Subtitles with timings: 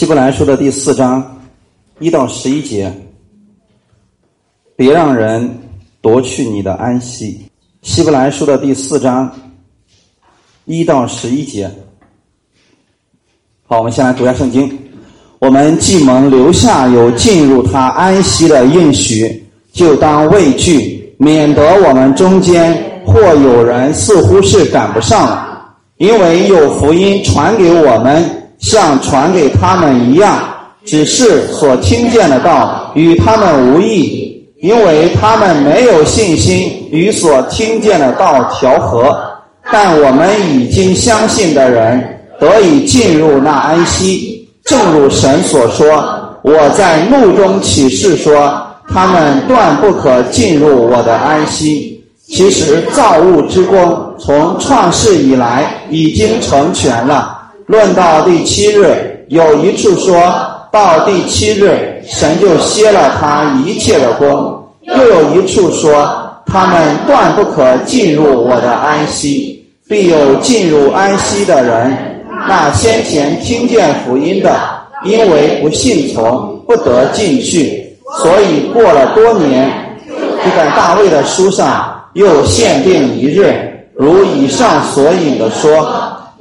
[0.00, 1.42] 希伯来书的第四章
[1.98, 2.90] 一到十一节，
[4.74, 5.58] 别让人
[6.00, 7.38] 夺去你的安息。
[7.82, 9.30] 希伯来书的第四章
[10.64, 11.70] 一到十一节。
[13.66, 14.74] 好，我们先来读一下圣经。
[15.38, 28.39] 我们既蒙留下有进入他安息的应许，就当畏惧，免得我们中间或有人似乎是赶不上了，因为有福音传给我们。
[28.60, 30.38] 像传给他们一样，
[30.84, 39.16] 只是所听见的道与他们无异，因为他们没有信心与所听见的道调和。
[39.72, 46.02] 但我们已经相信的人得以进入那安息，正如神所说
[46.42, 57.39] ：“我在怒中起誓说，他们断不可进入我的安息。”其实造物之功从创世以来已经成全了。
[57.70, 60.20] 论到第七日，有一处说
[60.72, 64.60] 到第七日，神就歇了他一切的功；
[64.96, 66.04] 又有一处说，
[66.46, 71.96] 他们断不可进入我的安息，必有进入安息的人。
[72.48, 74.52] 那先前听见福音的，
[75.04, 79.70] 因为不信从，不得进去，所以过了多年，
[80.44, 83.54] 就在大卫的书上又限定一日，
[83.94, 85.88] 如以上所引的说。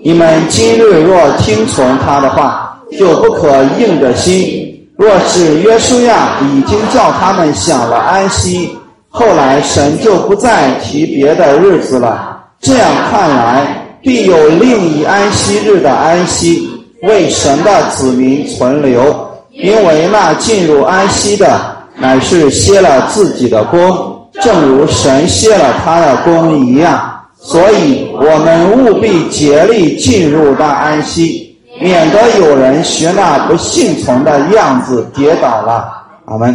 [0.01, 4.65] 你们今日若听从他的话，就不可硬着心。
[4.95, 8.69] 若是约书亚已经叫他们享了安息，
[9.09, 12.39] 后来神就不再提别的日子了。
[12.61, 16.69] 这样看来，必有另一安息日的安息
[17.03, 19.13] 为神的子民存留，
[19.51, 21.59] 因为那进入安息的
[21.97, 27.15] 乃是歇了自己的功，正如神歇了他的功一样。
[27.41, 35.89] 所以我们务必竭力进入那安息，免得有人学那不信从的样子跌倒了。
[36.25, 36.53] 阿门。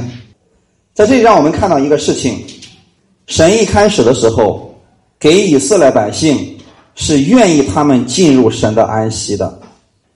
[0.92, 2.38] 在这里，让我们看到一个事情：
[3.26, 4.78] 神一开始的时候
[5.18, 6.54] 给以色列百姓
[6.94, 9.58] 是愿意他们进入神的安息的。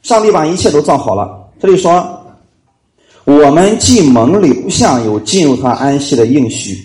[0.03, 1.49] 上帝把一切都造好了。
[1.59, 2.07] 这里说，
[3.25, 6.79] 我们既蒙留下有进入他安息的应许，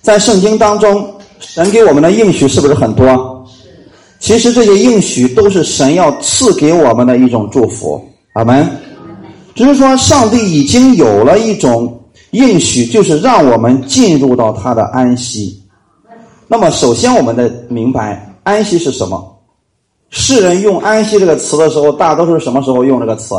[0.00, 1.08] 在圣经当中。
[1.42, 3.46] 神给我们的应许是不是很多？
[4.18, 8.00] 其实这些应许都是神要赐给我们的一种祝福，
[8.34, 8.66] 阿门。
[9.54, 12.00] 只是说，上帝已经有了一种
[12.30, 15.60] 应许，就是让我们进入到他的安息。
[16.46, 19.36] 那么，首先我们得明白安息是什么。
[20.08, 23.34] 世人用安息这个词的时候，大多数什么时候用这个词？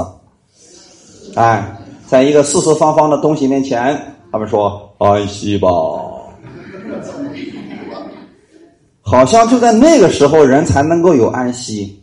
[1.36, 1.75] 哎，
[2.08, 5.69] 在一个四四方方的东西面前，他们说安息吧。
[9.13, 12.01] 好像就在那个时候，人才能够有安息。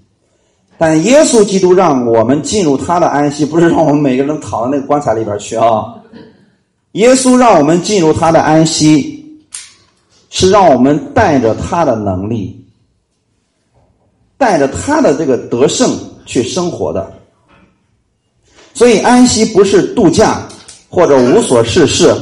[0.78, 5.92] 但耶稣基督让我们进入他的安息，不是让我们每个人躺到那个棺材里边去啊。
[6.92, 9.42] 耶稣让我们进入他的安息，
[10.30, 12.64] 是让我们带着他的能力，
[14.38, 15.90] 带着他的这个得胜
[16.26, 17.12] 去生活的。
[18.72, 20.46] 所以安息不是度假
[20.88, 22.14] 或者无所事事，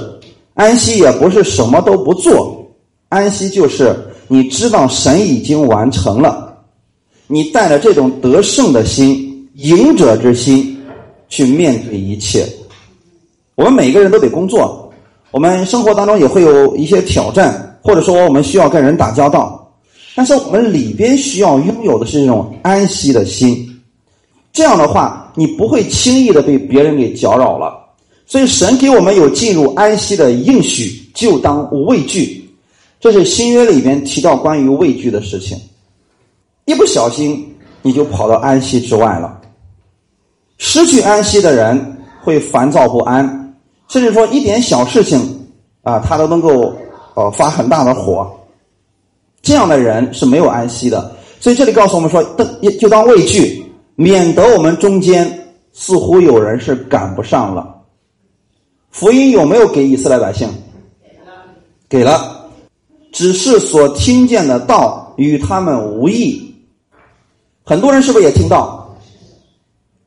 [0.54, 2.66] 安息也不是什么都不做，
[3.10, 3.94] 安息就是。
[4.28, 6.56] 你知道神已经完成了，
[7.26, 10.78] 你带着这种得胜的心、赢者之心
[11.28, 12.46] 去面对一切。
[13.54, 14.92] 我们每个人都得工作，
[15.30, 19.54] 我们生活当中也会有一些挑战，或者说我们需要跟人打交道。
[20.14, 23.66] 但是我们里边需要拥有的是这种安息的心，
[24.52, 27.78] 这样的话，你不会轻易的被别人给搅扰了。
[28.26, 32.47] 所以神给我们有进入安息的应许，就当无畏惧。
[33.00, 35.56] 这是新约里边提到关于畏惧的事情，
[36.64, 39.40] 一不小心你就跑到安息之外了。
[40.58, 43.54] 失去安息的人会烦躁不安，
[43.88, 45.48] 甚至说一点小事情
[45.82, 46.76] 啊，他都能够
[47.14, 48.28] 呃发很大的火。
[49.40, 51.14] 这样的人是没有安息的。
[51.38, 52.46] 所以这里告诉我们说，当
[52.80, 57.76] 就当畏惧，免得我们中间似乎有人是赶不上了。
[58.90, 60.48] 福音有没有给以色列百姓？
[61.88, 62.37] 给了。
[63.18, 66.54] 只是所听见的道与他们无异。
[67.64, 68.96] 很多人是不是也听到？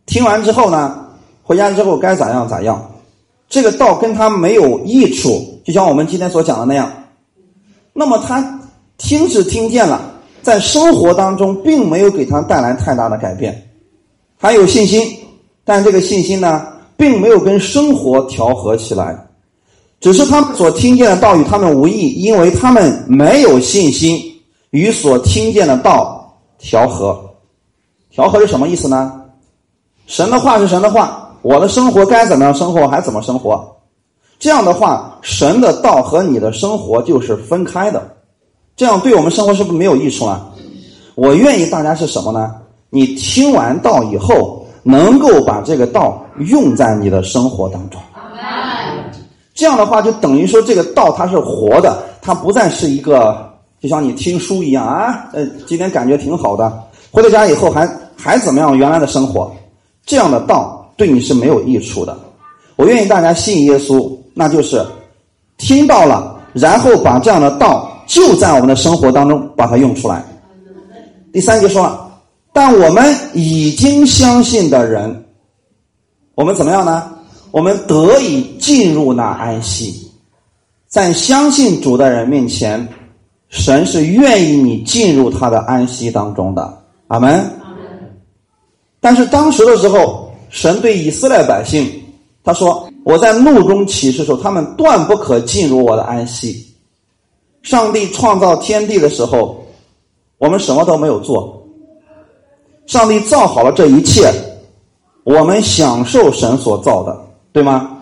[0.06, 1.08] 听完之后呢，
[1.44, 2.90] 回家之后该咋样咋样？
[3.50, 6.90] 这个道跟他没有益处，就像我们今天所讲的那样。
[7.92, 8.62] 那么他
[8.98, 10.10] 听是听见了，
[10.42, 13.70] 在生活当中并没有给他带来太大的改变。
[14.38, 15.06] 还有信心，
[15.66, 16.66] 但这个信心呢，
[16.96, 19.28] 并没有跟生活调和起来。
[20.02, 24.20] 只是他们所听见的道与他们无异，因为他们没有信心
[24.72, 27.18] 与所听见的道调和。
[28.10, 29.22] 调和是什么意思呢？
[30.08, 33.64] 神的话是神的话，我的生活该怎么样生活，还怎么生活？
[34.40, 38.12] 这样的话，神的道和你的生活就是分开的，
[38.76, 40.50] 这样对我们生活是不是没有益处啊？
[41.14, 42.56] 我愿意大家是什么呢？
[42.90, 48.02] 你听完道以后，能够把这个道用在你的生活当中。
[49.62, 53.48] 这样的话，就等于说这个道它是活的，它不再是一个
[53.80, 55.30] 就像你听书一样啊。
[55.34, 56.82] 呃，今天感觉挺好的，
[57.12, 57.88] 回到家以后还
[58.18, 58.76] 还怎么样？
[58.76, 59.56] 原来的生活，
[60.04, 62.18] 这样的道对你是没有益处的。
[62.76, 64.84] 我愿意大家信耶稣，那就是
[65.60, 70.26] 听到了，然后把这样的道就在我们的生活当中把它用出来。
[71.32, 72.12] 第三节说了，
[72.52, 75.24] 但我们已经相信的人，
[76.34, 77.12] 我们怎么样呢？
[77.52, 80.10] 我们得以进入那安息，
[80.88, 82.88] 在相信主的人面前，
[83.50, 86.82] 神是愿意你进入他的安息当中的。
[87.08, 87.46] 阿门。
[89.00, 91.92] 但是当时的时候，神对以色列百姓
[92.44, 96.66] 他说：“我在怒中起誓说，他们断不可进入我的安息。”
[97.64, 99.64] 上帝创造天地的时候，
[100.38, 101.68] 我们什么都没有做，
[102.86, 104.32] 上帝造好了这一切，
[105.24, 107.31] 我们享受神所造的。
[107.54, 107.98] 对吗？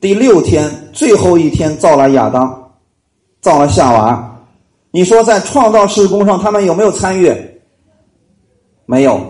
[0.00, 2.72] 第六天最后一天造了亚当，
[3.40, 4.38] 造了夏娃。
[4.90, 7.34] 你说在创造施工上他们有没有参与？
[8.86, 9.20] 没有。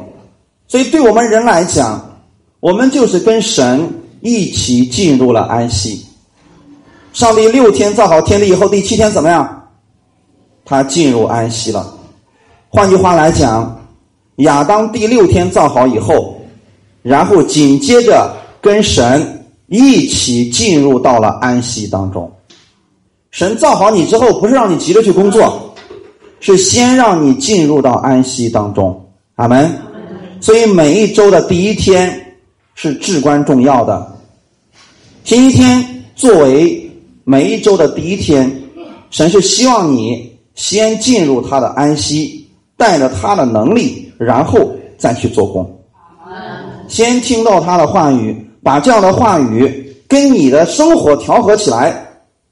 [0.66, 2.00] 所以对我们人来讲，
[2.60, 3.88] 我们就是跟神
[4.20, 6.04] 一起进入了安息。
[7.12, 9.69] 上帝六天造好天地以后，第七天怎么样？
[10.64, 11.94] 他进入安息了。
[12.69, 13.81] 换句话来讲，
[14.36, 16.36] 亚当第六天造好以后，
[17.02, 18.34] 然后紧接着。
[18.64, 22.32] 跟神一起进入到了安息当中。
[23.31, 25.75] 神造好你之后，不是让你急着去工作，
[26.40, 29.06] 是先让你进入到安息当中。
[29.34, 29.70] 阿门。
[30.40, 32.34] 所以每一周的第一天
[32.75, 34.16] 是至关重要的。
[35.25, 36.90] 星期天作为
[37.25, 38.50] 每一周的第一天，
[39.10, 45.70] 神是希望你先进入他的安息，带着他的能力，然后再去做工。
[46.88, 48.40] 先听到他的话语。
[48.64, 51.94] 把这样的话语跟你的生活调和起来，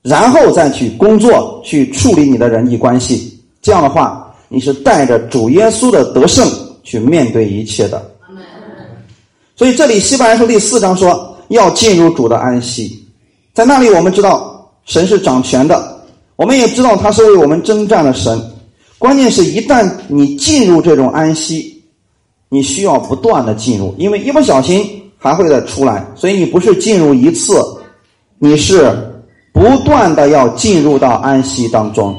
[0.02, 3.40] 然后再去工作，去处理你的人际关系。
[3.62, 6.46] 这样的话，你是带着主耶稣的得胜
[6.82, 8.10] 去面对一切的。
[9.56, 13.04] 所以这里希伯来书第四章说要进入主的安息，
[13.54, 16.04] 在那里我们知道神是掌权的，
[16.36, 18.38] 我们也知道他是为我们征战的神。
[18.98, 21.82] 关键是一旦你进入这种安息，
[22.48, 25.01] 你需要不断的进入，因为一不小心。
[25.22, 27.54] 还会再出来，所以你不是进入一次，
[28.40, 28.92] 你是
[29.52, 32.12] 不断的要进入到安息当中。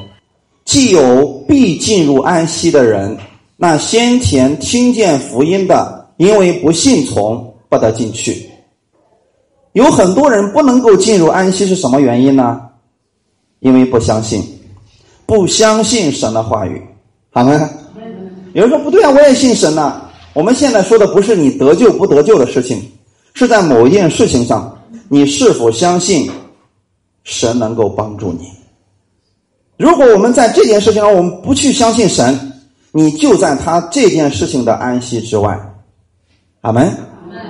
[0.64, 3.18] 既有必进入安息的人，
[3.58, 8.50] 那先前听见福音的，因为不信从，不得进去。
[9.74, 12.62] 有很多人不能够进入安息，是什么原因呢？
[13.60, 14.42] 因为不相信，
[15.26, 16.82] 不相信神的话语，
[17.32, 17.70] 好吗？
[18.54, 20.02] 有人说不对啊，我也信神呐。
[20.34, 22.82] 我们现在说的不是你得救不得救的事情。
[23.36, 24.78] 是在某一件事情上，
[25.10, 26.30] 你是否相信
[27.24, 28.48] 神能够帮助你？
[29.76, 32.54] 如果我们在这件事情上我们不去相信神，
[32.92, 35.60] 你就在他这件事情的安息之外。
[36.62, 36.96] 阿门。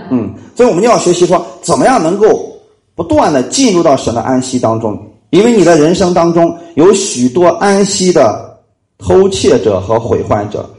[0.10, 2.58] 嗯，所以我们就要学习说，怎么样能够
[2.96, 4.98] 不断的进入到神的安息当中？
[5.32, 8.58] 因为你的人生当中有许多安息的
[8.98, 10.73] 偷窃者和毁坏者。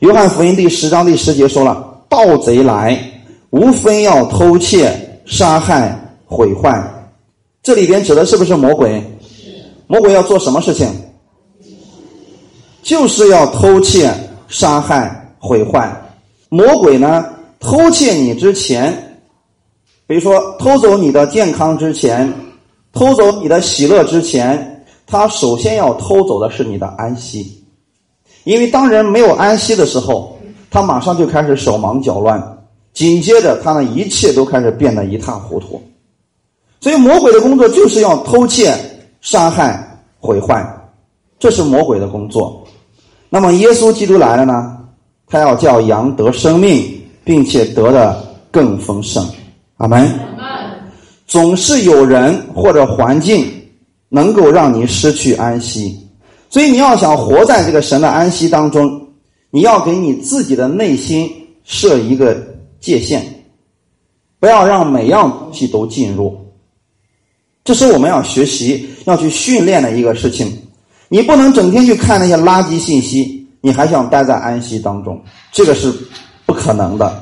[0.00, 3.12] 约翰福音第十章第十节说了：“盗贼来。”
[3.50, 4.92] 无非要偷窃、
[5.24, 6.78] 杀害、毁坏，
[7.62, 9.02] 这里边指的是不是魔鬼？
[9.86, 10.86] 魔鬼要做什么事情？
[12.82, 14.12] 就是要偷窃、
[14.48, 15.90] 杀害、毁坏。
[16.50, 17.24] 魔鬼呢，
[17.58, 19.20] 偷窃你之前，
[20.06, 22.30] 比如说偷走你的健康之前，
[22.92, 27.64] 偷走你的喜乐之前，他首先要偷走的是你的安息，
[28.46, 30.38] 因为当人没有安息的时候，
[30.70, 32.40] 他马上就开始手忙脚乱。
[32.94, 35.82] 紧接着，他的一切都开始变得一塌糊涂，
[36.80, 38.72] 所以魔鬼的工作就是要偷窃、
[39.20, 40.64] 杀害、毁坏，
[41.40, 42.64] 这是魔鬼的工作。
[43.28, 44.78] 那么耶稣基督来了呢？
[45.26, 49.26] 他要叫羊得生命，并且得的更丰盛。
[49.78, 50.08] 阿门。
[51.26, 53.44] 总是有人或者环境
[54.08, 56.05] 能够让你失去安息，
[56.48, 59.08] 所以你要想活在这个神的安息当中，
[59.50, 61.30] 你要给你自己的内心
[61.64, 62.54] 设一个。
[62.78, 63.24] 界限，
[64.38, 66.38] 不要让每样东西都进入，
[67.64, 70.56] 这是我们要学习、要去训练的一个事情。
[71.08, 75.92] 你不能整天去看那些垃圾信息，你还想待在安息当中，这个是
[76.44, 77.20] 不可能的。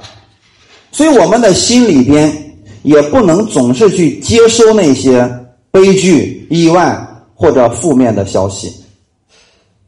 [0.90, 2.30] 所以我们的心里边
[2.82, 5.26] 也不能总是去接收那些
[5.70, 6.94] 悲剧、意外
[7.34, 8.70] 或者负面的消息。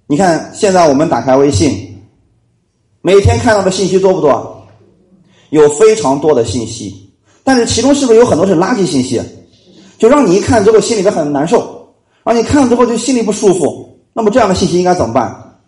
[0.09, 2.01] 你看，现在我们打开微信，
[3.03, 4.65] 每天看到的信息多不多？
[5.51, 7.11] 有非常多的信息，
[7.43, 9.21] 但是其中是不是有很多是垃圾信息？
[9.99, 11.93] 就让你一看之后心里边很难受，
[12.25, 13.99] 让你看了之后就心里不舒服。
[14.13, 15.59] 那么这样的信息应该怎么办？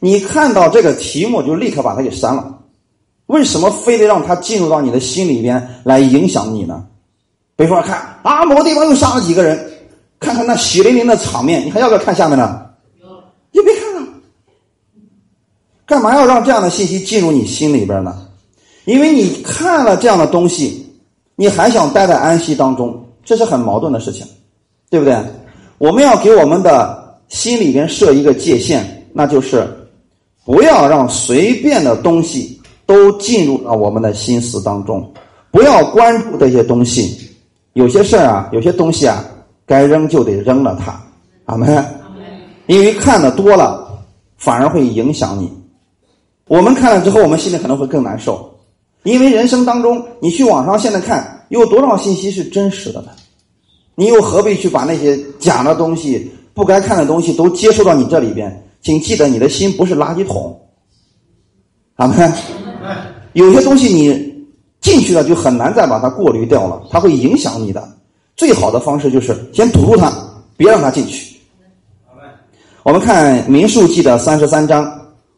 [0.00, 2.58] 你看到这个题目就立刻把它给删了。
[3.26, 6.84] 为什么非得让他进入到你的心里边来影响你呢？
[7.56, 9.72] 比如说，看啊，某个地方又杀了几个人，
[10.18, 12.60] 看看那血淋淋的场面，你还要不要看下面呢？
[13.52, 14.08] 也别看了。
[15.86, 18.16] 干嘛要让这样的信息进入你心里边呢？
[18.84, 20.86] 因为你看了这样的东西，
[21.36, 24.26] 你还想待在安息当中，这是很矛盾的事情，
[24.90, 25.16] 对不对？
[25.78, 29.66] 我们要给我们的心里边设一个界限，那就是
[30.44, 32.60] 不要让随便的东西。
[32.86, 35.10] 都进入到我们的心思当中，
[35.50, 37.18] 不要关注这些东西。
[37.72, 39.24] 有些事儿啊，有些东西啊，
[39.64, 41.02] 该扔就得扔了它。
[41.46, 41.82] 阿门。
[42.66, 43.88] 因为看的多了，
[44.36, 45.50] 反而会影响你。
[46.46, 48.50] 我们看了之后，我们心里可能会更难受。
[49.02, 53.08] 因为人生当中，你去网上现在看，有多少信息是真实的呢？
[53.94, 58.62] 你又何必去把那些假的东西、不该看的东西都接受到你这里边？
[58.82, 60.60] 请记得，你的心不是垃圾桶。
[61.96, 62.32] 阿门。
[63.32, 64.46] 有些东西你
[64.80, 67.88] 进去了就很难再把它过滤掉了，它会影响你的。
[68.36, 70.12] 最好的方式就是先堵住它，
[70.56, 71.36] 别让它进去。
[72.82, 74.84] 我们看《民数记》的三十三章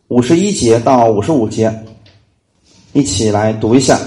[0.09, 1.73] 五十一节到五十五节，
[2.93, 3.99] 一起来读一下。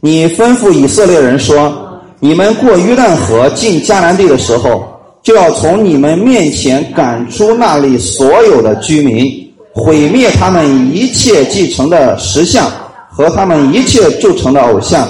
[0.00, 1.76] 你吩咐以色列人说
[2.20, 4.86] ：“你们过约旦河进迦南地的时候，
[5.22, 9.30] 就要从你们面前赶出那里所有的居民，
[9.74, 12.70] 毁灭他们一切继承的石像。”
[13.08, 15.08] 和他们一切铸成的偶像，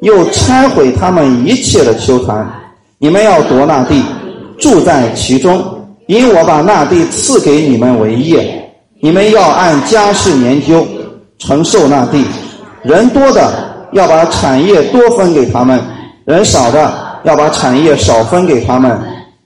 [0.00, 2.44] 又拆毁他们一切的丘坛。
[2.98, 4.02] 你们要夺那地，
[4.58, 5.62] 住在其中，
[6.08, 8.65] 因我把那地赐给你们为业。
[9.06, 10.84] 你们要按家世研究，
[11.38, 12.24] 承受那地。
[12.82, 15.80] 人多的要把产业多分给他们，
[16.24, 18.98] 人少的要把产业少分给他们。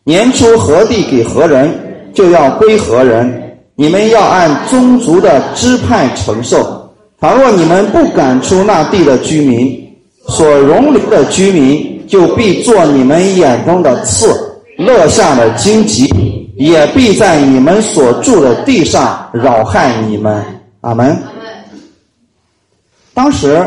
[0.03, 1.71] 年初何地给何人，
[2.15, 3.59] 就要归何人。
[3.77, 6.91] 你们要按宗族的支派承受。
[7.21, 9.79] 倘若你们不赶出那地的居民，
[10.27, 14.35] 所容留的居民就必做你们眼中的刺，
[14.79, 16.11] 乐下的荆棘，
[16.61, 20.45] 也必在你们所住的地上扰害你们。
[20.83, 21.17] 阿门。
[23.15, 23.67] 当时，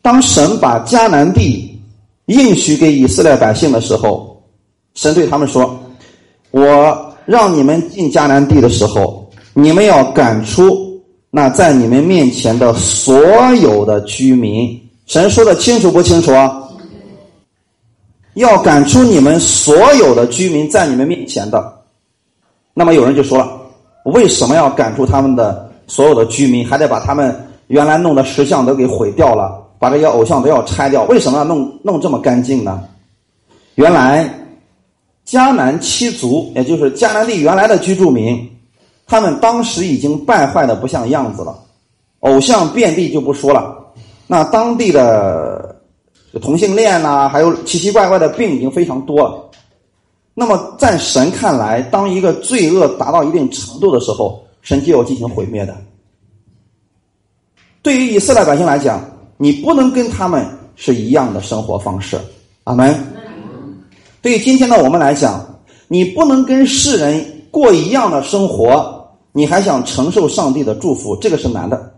[0.00, 1.78] 当神把迦南地
[2.24, 4.42] 应许给以色列百姓的时候，
[4.94, 5.78] 神对他们说
[6.50, 10.82] ：“我让你们进迦南地的时候，你们要赶出。”
[11.30, 13.20] 那在你们面前的所
[13.56, 16.62] 有的居民，神说的清楚不清楚啊？
[18.32, 21.83] 要赶出你们所有的居民在你们面前的。
[22.74, 23.48] 那么有人就说了，
[24.04, 27.34] 为什么要赶出他们的所有的居民，还得把他们
[27.68, 31.04] 原来弄的石像都给毁掉了，把这些偶像都要拆掉？
[31.04, 32.82] 为什么要弄弄这么干净呢？
[33.76, 34.28] 原来
[35.26, 38.50] 迦南七族，也就是迦南地原来的居住民。
[39.06, 41.54] 他们当时已经败坏的不像样子了，
[42.20, 43.76] 偶像遍地就不说了。
[44.26, 45.76] 那当地的
[46.40, 49.50] 同性恋呐，还有奇奇怪怪的病已经非常多了。
[50.34, 55.76] 那么在神看来，当一个罪恶达到一定程度的时候，神就要进行毁灭的。
[57.80, 59.00] 对于以色列百姓来讲，
[59.36, 62.18] 你不能跟他们是一样的生活方式。
[62.64, 62.94] 阿门。
[64.20, 65.44] 对于今天的我们来讲，
[65.88, 67.30] 你不能跟世人。
[67.54, 71.14] 过一样的生活，你还想承受上帝的祝福？
[71.18, 71.94] 这个是难的，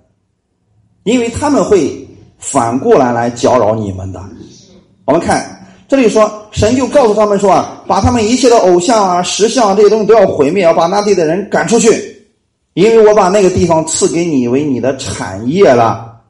[1.04, 4.22] 因为他们会反过来来搅扰你们的。
[5.06, 5.55] 我们看
[5.88, 11.90] 这里说，神就告诉他们说啊，把他们一切的偶像啊、石像啊这些东西都要毁灭，要把那地的人赶出去，
[12.74, 16.20] 因为我把那个地方赐给你为你的产业了。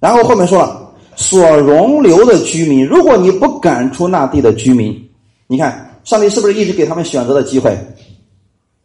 [0.00, 5.08] 然后后面说了，所容留的居民，如果你不赶出那地的居民，
[5.46, 5.82] 你看。
[6.06, 7.76] 上帝是不是一直给他们选择的机会？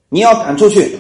[0.10, 0.98] 你要赶出去，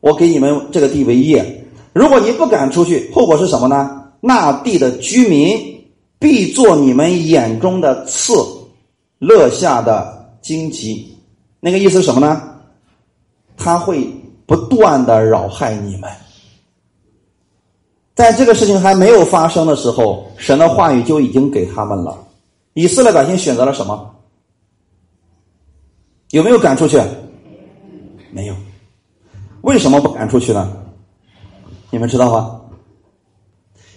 [0.00, 1.66] 我给你们这个地为业。
[1.92, 4.04] 如果你不赶出去，后果是什么呢？
[4.22, 5.79] 那地的居民
[6.20, 8.32] 必做你们眼中的刺，
[9.18, 11.18] 乐下的荆棘。
[11.58, 12.40] 那个意思是什么呢？
[13.56, 14.06] 他会
[14.46, 16.08] 不断的扰害你们。
[18.14, 22.16] 在这个事情还没有发生的时候，神的话语就已经给他们了。
[22.74, 24.14] 以色列百姓选择了什么？
[26.30, 27.00] 有没有赶出去？
[28.30, 28.54] 没有。
[29.62, 30.70] 为什么不赶出去呢？
[31.90, 32.59] 你们知道吗？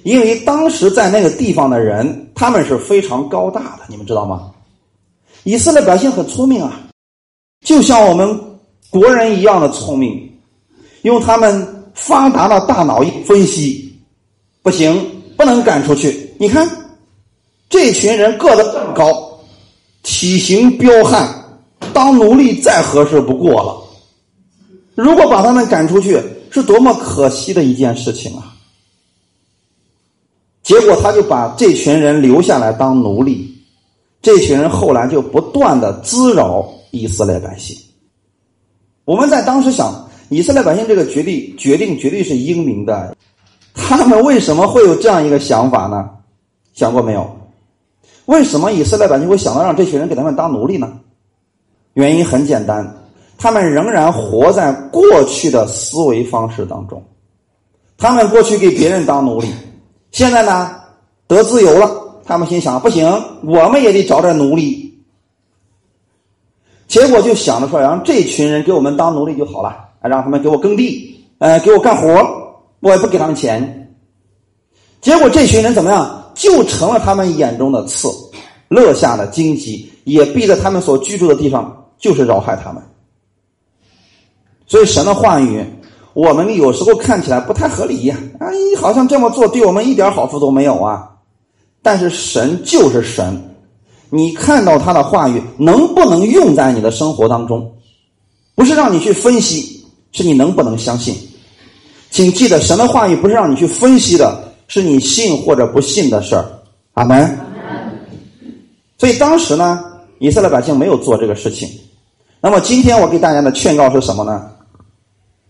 [0.03, 4.51] 因为当时在那个地方的人，他们是非常高大的，你们知道吗？
[5.43, 6.81] 以色列百姓很聪明啊，
[7.65, 8.39] 就像我们
[8.89, 10.31] 国人一样的聪明，
[11.01, 13.93] 用他们发达的大脑一分析，
[14.62, 15.05] 不行，
[15.38, 16.33] 不能赶出去。
[16.38, 16.69] 你看，
[17.69, 19.39] 这群人个子这么高，
[20.03, 21.27] 体型彪悍，
[21.93, 23.77] 当奴隶再合适不过了。
[24.95, 28.52] 如果把他们赶出去，是多么可惜的一件事情啊！
[30.63, 33.53] 结果他就把这群人留下来当奴隶，
[34.22, 37.77] 这群人后来就不断的滋扰以色列百姓。
[39.03, 39.93] 我们在当时想，
[40.29, 43.15] 以色列百姓这个决定决定绝对是英明的，
[43.74, 46.10] 他们为什么会有这样一个想法呢？
[46.74, 47.29] 想过没有？
[48.25, 50.98] 为什么以色列百姓会想到让这群人给他们当奴隶呢？
[51.96, 53.05] 原因很简单，
[53.38, 57.03] 他们仍然活在过去的思维方式当中，
[57.98, 59.50] 他们过去给别人当奴隶。
[60.13, 60.75] 现在呢，
[61.27, 61.91] 得自由了，
[62.24, 63.03] 他们心想：不行，
[63.41, 65.03] 我们也得找点奴隶。
[66.88, 73.96] 结果就想着说，让这群人给我们当奴隶就好了，让他们给我耕地，呃，给我干活，我也不给他们钱。
[75.01, 78.08] 结果这群人怎么样，就成了他们眼中的刺，
[78.67, 82.84] 落下的荆棘，也逼着他们所居住的地方就是扰害他们。
[84.67, 85.65] 所以神的话语。
[86.13, 91.10] 我们有时候看起来不太合理呀，啊，你好像这么做对我们一点好处都没有啊。
[91.82, 93.55] 但是神就是神，
[94.10, 97.74] 你看到他的话语能不能用在你的生活当中，
[98.55, 101.15] 不是让你去分析，是你能不能相信。
[102.12, 106.46] 请记得，神的话语不是让你去分析的，是你信或者不信的事儿。
[106.93, 107.38] 阿门。
[109.00, 109.84] 所以当时呢，
[110.20, 111.67] 以色列百姓没有做这个事情。
[112.39, 114.51] 那么今天我给大家的劝告是什么呢？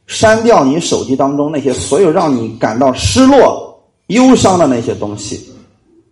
[0.07, 5.50] 删掉你手机当中那些所有让你感到失落、忧伤的那些东西，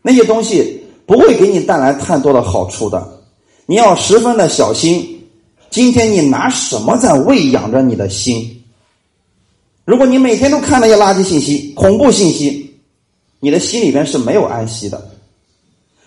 [0.01, 3.05] 那些东西不会给你带来太多的好处的。
[3.65, 5.21] 你要十分的小心，
[5.69, 8.63] 今天你拿什么在喂养着你的心？
[9.85, 12.73] 如果你每天都看那些垃圾信息、恐怖信息，
[13.39, 15.09] 你的心里边是没有安息的。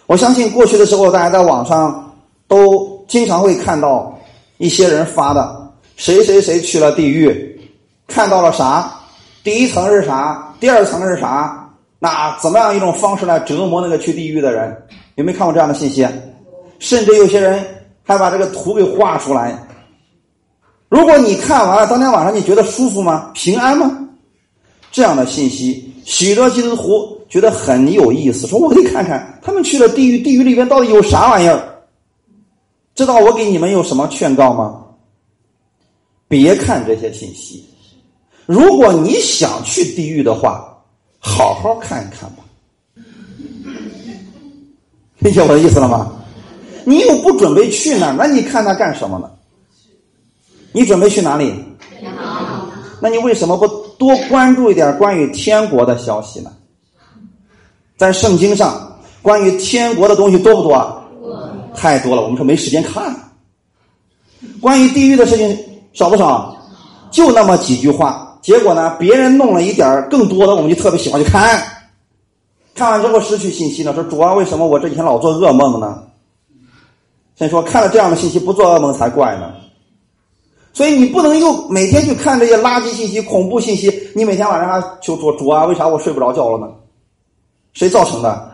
[0.06, 2.14] 我相信过去的时候，大家在网上
[2.46, 4.18] 都经常会看到
[4.58, 7.50] 一些人发的“谁谁谁去了地狱”。
[8.14, 8.94] 看到了啥？
[9.42, 10.54] 第一层是啥？
[10.60, 11.68] 第二层是啥？
[11.98, 14.86] 那怎么样一种方式来折磨那个去地狱的人？
[15.16, 16.06] 有没有看过这样的信息？
[16.78, 17.66] 甚至有些人
[18.04, 19.58] 还把这个图给画出来。
[20.88, 23.32] 如果你看完了，当天晚上你觉得舒服吗？
[23.34, 24.08] 平安吗？
[24.92, 31.60] 这样的信息，许多基督徒觉得很有意思，说我得看看他们去了地狱，地狱里边到底有啥玩意儿？
[32.94, 34.82] 知道我给你们有什么劝告吗？
[36.28, 37.68] 别看这些信息。
[38.46, 40.76] 如果你想去地狱的话，
[41.18, 42.42] 好好看一看吧。
[45.18, 46.12] 理解我的意思了吗？
[46.84, 49.30] 你又不准备去那儿，那你看他干什么呢？
[50.72, 51.54] 你准备去哪里？
[53.00, 53.66] 那你为什么不
[53.98, 56.52] 多关注一点关于天国的消息呢？
[57.96, 61.02] 在圣经上，关于天国的东西多不多？
[61.74, 63.14] 太多了，我们说没时间看。
[64.60, 65.58] 关于地狱的事情
[65.94, 66.54] 少不少？
[67.10, 68.23] 就那么几句话。
[68.44, 68.94] 结果呢？
[68.98, 71.64] 别人弄了一点更多的，我们就特别喜欢去看。
[72.74, 76.02] 看完之后失去信心了，说主啊，为什么我这几天老做噩梦呢？
[77.36, 79.54] 先说看了这样的信息不做噩梦才怪呢。
[80.74, 86.70] 所以你不能又每天去看这些垃圾信息、恐怖信息，你每天晚上还求主主啊，为啥我睡不着觉了呢？
[87.72, 88.52] 谁造成的？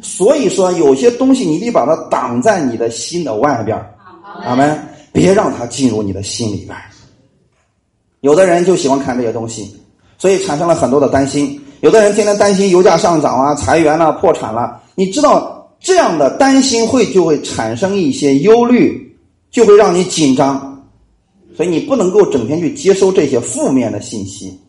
[0.00, 3.76] 所以说有些东西你得把它挡在你的心的外边
[4.42, 6.74] 阿门，别让它进入你的心里边。
[8.20, 9.74] 有的人就喜欢看这些东西，
[10.18, 11.58] 所以产生了很多的担心。
[11.80, 14.78] 有的人天天担心油价上涨啊、裁员了、破产了。
[14.94, 19.16] 你知道这样的担心会就会产生一些忧虑，
[19.50, 20.84] 就会让你紧张。
[21.56, 24.60] 所以你不能够整天去接收这些负面的信息。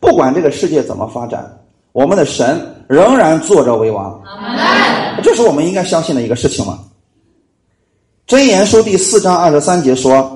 [0.00, 1.48] 不管这个世界怎么发展，
[1.92, 4.20] 我们的神仍然坐着为王。
[5.22, 6.80] 这是我们应该相信的一个事情嘛。
[8.26, 10.34] 箴言书第四章二十三节说。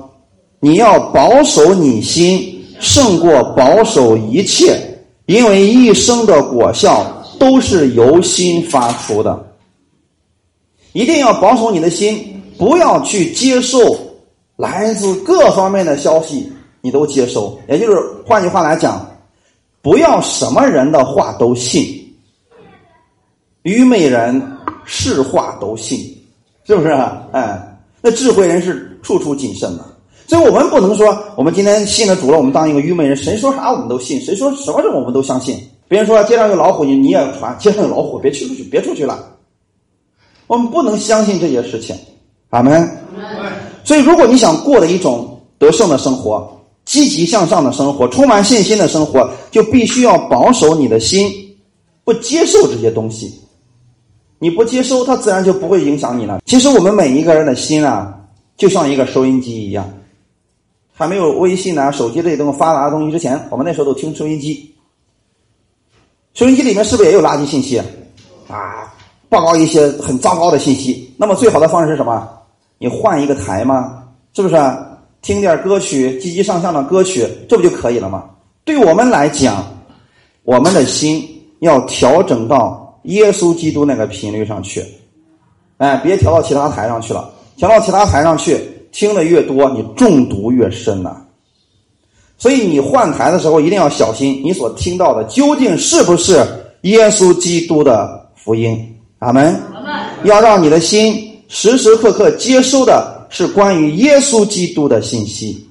[0.65, 2.52] 你要保守你心，
[2.83, 4.77] 胜过保守一切，
[5.25, 9.51] 因为一生的果效都是由心发出的。
[10.91, 13.97] 一定要保守你的心，不要去接受
[14.57, 17.57] 来自各方面的消息，你都接收。
[17.69, 19.09] 也就是换句话来讲，
[19.81, 21.83] 不要什么人的话都信，
[23.61, 24.39] 愚昧人
[24.83, 25.99] 是话都信，
[26.65, 26.89] 是不是？
[27.31, 29.92] 哎，那智慧人是处处谨慎的。
[30.27, 35.57] 所以我们不能说，我们今天信了主了，我们当一个愚昧人，谁说啥我们都信，谁说什么我们都相信，
[35.87, 39.27] 别人说街上有老虎，你你也传街上有老虎，别去出去，别出去了。
[40.47, 41.95] 我们不能相信这些事情，
[42.49, 42.89] 阿门。
[43.83, 46.49] 所以，如果你想过的一种得胜的生活、
[46.85, 51.29] 积极向上的生活、充满信心的生活，就必须要保守你的心，
[52.03, 53.33] 不接受这些东西。
[54.39, 56.41] 你不接收，它自然就不会影响你了。
[56.45, 58.13] 其实，我们每一个人的心啊，
[58.57, 59.89] 就像一个收音机一样。
[60.93, 64.73] 还没有微信啊、手机这些东西发达的东西之前，我们那时候都听收音机。
[66.33, 67.79] 收音机里面是不是也有垃圾信息
[68.47, 68.93] 啊？
[69.29, 71.11] 报告一些很糟糕的信息。
[71.17, 72.29] 那么最好的方式是什么？
[72.77, 74.03] 你换一个台吗？
[74.33, 74.55] 是不是？
[75.21, 78.25] 听点歌曲，积极向上的歌曲，这不就可以了吗？
[78.65, 79.63] 对我们来讲，
[80.43, 81.25] 我们的心
[81.59, 84.85] 要调整到耶稣基督那个频率上去。
[85.77, 87.33] 哎，别调到其他台上去了。
[87.55, 88.59] 调到其他台上去，
[88.93, 91.17] 听的越多，你中毒越深呐。
[92.37, 96.45] 所以你换台的时候一定要小心，你所听到的究竟是不是
[96.81, 98.79] 耶稣基督的福音？
[99.19, 99.59] 阿门。
[100.23, 105.67] 要让你的心时时刻刻接收的是关于耶稣基督的信息，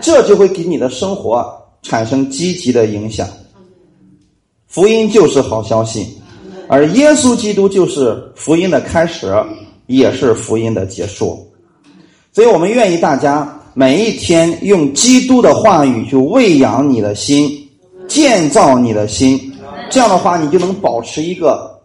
[0.00, 3.26] 这就会给你的生活产生积极的影响。
[4.66, 6.06] 福音就是好消息，
[6.68, 9.32] 而耶稣基督就是福音的开始，
[9.86, 11.47] 也是福音的结束。
[12.38, 13.52] 所以我们愿意大家。
[13.74, 17.68] 每一天用基督的话语去喂养你的心，
[18.06, 19.52] 建造你的心，
[19.90, 21.80] 这样的话你就能保持一个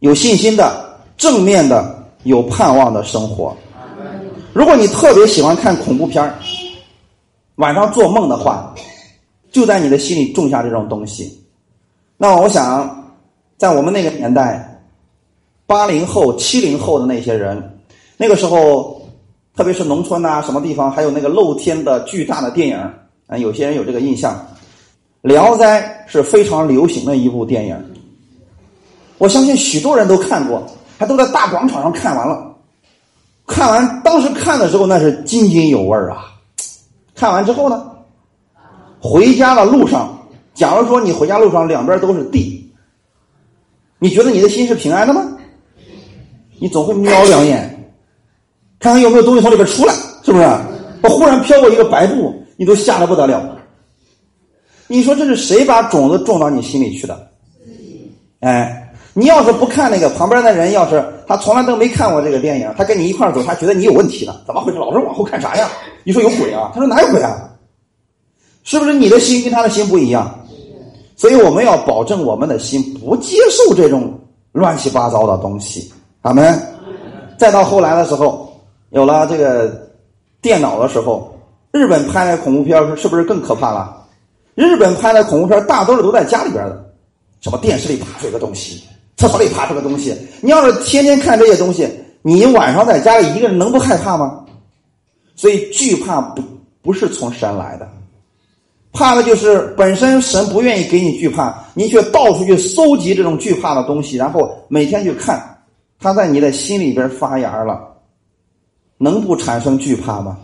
[0.00, 3.56] 有信心的、正面的、有盼望的生活。
[4.52, 6.34] 如果你特别喜欢看恐怖片
[7.54, 8.74] 晚上做梦的话，
[9.50, 11.42] 就在你的心里种下这种东西。
[12.18, 13.10] 那我想，
[13.56, 14.82] 在我们那个年代，
[15.66, 17.78] 八零后、七零后的那些人，
[18.18, 18.97] 那个时候。
[19.58, 22.76] 特别是农村呐，什么地方还有那个露天的巨大的电影
[23.26, 23.36] 啊？
[23.36, 24.32] 有些人有这个印象，
[25.20, 27.76] 《聊斋》是非常流行的一部电影，
[29.18, 30.64] 我相信许多人都看过，
[30.96, 32.54] 还都在大广场上看完了。
[33.48, 36.32] 看完当时看的时候那是津津有味啊！
[37.16, 37.84] 看完之后呢，
[39.00, 40.16] 回家的路上，
[40.54, 42.72] 假如说你回家路上两边都是地，
[43.98, 45.26] 你觉得你的心是平安的吗？
[46.60, 47.74] 你总会瞄两眼。
[48.80, 49.92] 看看有没有东西从里边出来，
[50.24, 50.44] 是不是？
[51.02, 53.40] 我忽然飘过一个白布，你都吓得不得了。
[54.88, 57.28] 你说这是谁把种子种到你心里去的？
[58.40, 64.42] 哎，你要是不看那个，旁边的人要是他从来都没看过这个电影，他跟你一块走，他觉得你有问题了。
[64.46, 64.78] 怎么回事？
[64.78, 65.68] 老是往后看啥呀？
[66.02, 66.72] 你说有鬼啊？
[66.74, 67.48] 他说哪有鬼啊？
[68.64, 70.36] 是不是你的心跟他的心不一样？
[71.16, 74.18] 所以我们要保证我们的心不接受这种
[74.52, 75.92] 乱七八糟的东西。
[76.22, 76.60] 阿门。
[77.38, 78.47] 再到后来的时候。
[78.90, 79.88] 有了这个
[80.40, 81.36] 电脑的时候，
[81.72, 84.06] 日本拍的恐怖片是不是更可怕了？
[84.54, 86.92] 日本拍的恐怖片大多数都在家里边的，
[87.40, 88.82] 什么电视里爬出一个东西，
[89.16, 90.16] 厕所里爬出个东西。
[90.40, 91.88] 你要是天天看这些东西，
[92.22, 94.44] 你晚上在家里一个人能不害怕吗？
[95.36, 96.42] 所以惧怕不
[96.82, 97.88] 不是从神来的，
[98.92, 105.40] 怕的就是本身神不愿意给你惧怕，你却到处去搜集这种惧怕的东西，然后每天去看，
[106.00, 107.86] 它在你的心里边发芽了。
[108.98, 110.36] 能不产生惧怕吗？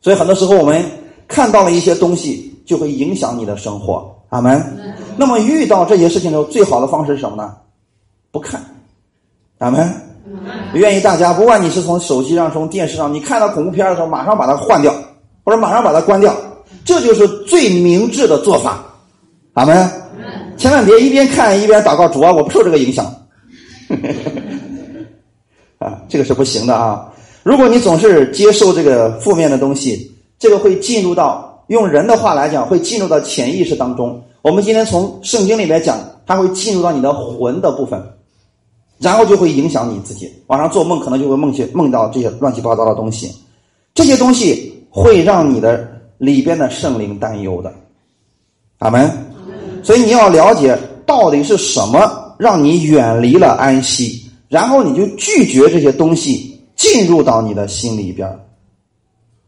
[0.00, 0.82] 所以很多时候我们
[1.28, 4.16] 看到了一些东西，就会影响你的生活。
[4.30, 4.64] 阿门。
[5.16, 7.54] 那么遇到这些事情的时候，最好的方式是什么呢？
[8.30, 8.64] 不看。
[9.58, 9.92] 阿门。
[10.74, 14.94] 愿意大家，不管你是从手机上、从电视上，你看到恐怖片的时候，马上把它换掉，
[15.44, 16.34] 或者马上把它关掉，
[16.84, 18.84] 这就是最明智的做法。
[19.54, 19.90] 阿门。
[20.56, 23.12] 千万别一边看一边祷告，主啊，我不受这个影响。
[25.80, 27.10] 啊，这个是不行的啊！
[27.42, 34.22] 如果你总是接受这个负面的东西，这个会进入到用人的话来讲，会进入到潜意识当中。
[34.42, 37.98] 我们今天从圣经里面讲，它会进入到你的魂的部分，
[38.98, 40.30] 然后就会影响你自己。
[40.48, 43.34] 晚上做梦可能就会梦见梦到这些乱七八糟的东西，
[43.94, 45.88] 这些东西会让你的
[46.18, 47.72] 里边的圣灵担忧的。
[48.80, 49.10] 阿门。
[49.82, 54.29] 所以你要了解到底是什么让你远离了安息。
[54.50, 58.28] 然后你就拒绝这些东西进入到你的心里边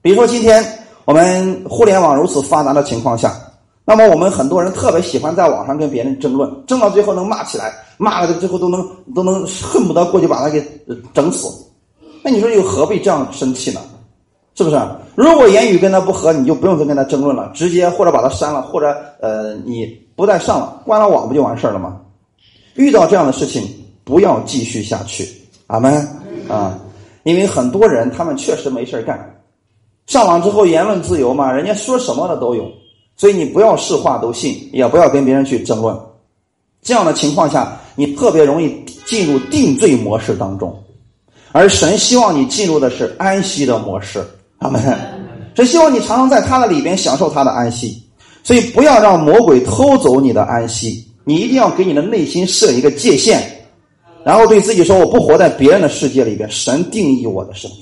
[0.01, 0.65] 比如说今天
[1.05, 3.35] 我们互联网如此发达的情况下，
[3.85, 10.65] 那么我们很多人特别喜欢在网上跟别人争论，争到最后能骂起来，骂了最后都能都能恨不得过去把他给
[11.13, 11.49] 整死。
[12.23, 13.81] 那你说又何必这样生气呢？
[14.55, 14.81] 是不是？
[15.17, 22.01] 如果言语跟他不合，你就不用再跟他争论了，直接或者把他删了，或者呃你不再上了，关了网不就完事儿了吗？
[22.75, 23.63] 遇到这样的事情。
[24.13, 25.27] 不要继续下去，
[25.69, 26.07] 阿门
[26.47, 26.79] 啊！
[27.23, 29.19] 因为很多人他们确实没事干，
[30.07, 32.71] 上网之后言论自由嘛，人家说什么的都有。
[33.17, 35.99] 所以你不要是话都信，也不要跟别人去争论。
[36.83, 40.79] 这样的情况下，你特别容易进入定罪模式当中，
[41.53, 44.23] 而神希望你进入的是安息的模式。
[44.59, 44.79] 阿门。
[45.55, 48.03] 神希望你常常在他的里边享受他的安息，
[48.43, 51.03] 所以不要让魔鬼偷走你的安息。
[51.25, 53.62] 你一定要给你的内心设一个界限，
[54.25, 57.81] 然后对自己说：“我不活在别人的世界里边，神定义我的生命。”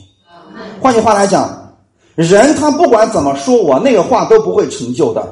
[0.81, 1.75] 换句话来讲，
[2.15, 5.27] 人他不管怎么说我那个话都不会成就的，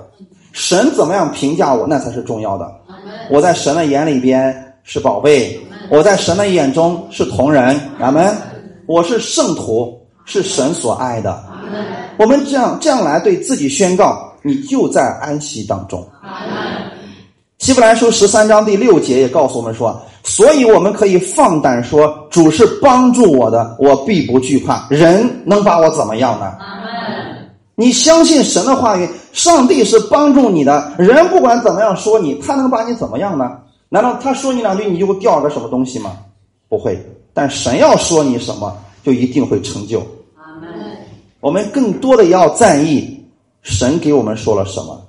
[0.52, 2.70] 神怎么样评价我那才是重要的。
[3.30, 5.58] 我在神的眼里边是宝贝，
[5.90, 8.36] 我在神的眼中是同人，阿门。
[8.86, 11.44] 我是圣徒，是神所爱的。
[12.18, 16.06] 我们这样这样来对自己宣告，你就在安息当中。
[17.58, 24.86] 希伯来书十三章第六节也告诉我们说，所以我们可以放胆说，主是帮助我的，我必不惧怕。
[24.90, 26.52] 人能把我怎么样呢？
[27.74, 30.92] 你相信神的话语，上帝是帮助你的。
[30.98, 33.56] 人不管怎么样说你，他能把你怎么样呢？
[33.88, 36.12] 难道他说你两句，你就会掉个什么东西吗？
[36.68, 37.02] 不会。
[37.32, 40.06] 但神要说你什么，就一定会成就。
[41.40, 43.18] 我们更多的要在意
[43.62, 45.00] 神给我们说了什么，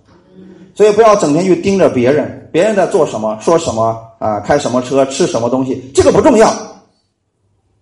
[0.74, 6.54] 所以不要整天去盯着别人，别人在做什么，说什么啊，开什么车，吃什么东西，这个不重要。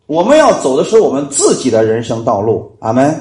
[0.06, 2.72] 我们要走的是我们自己的人生道路。
[2.80, 3.14] 阿门。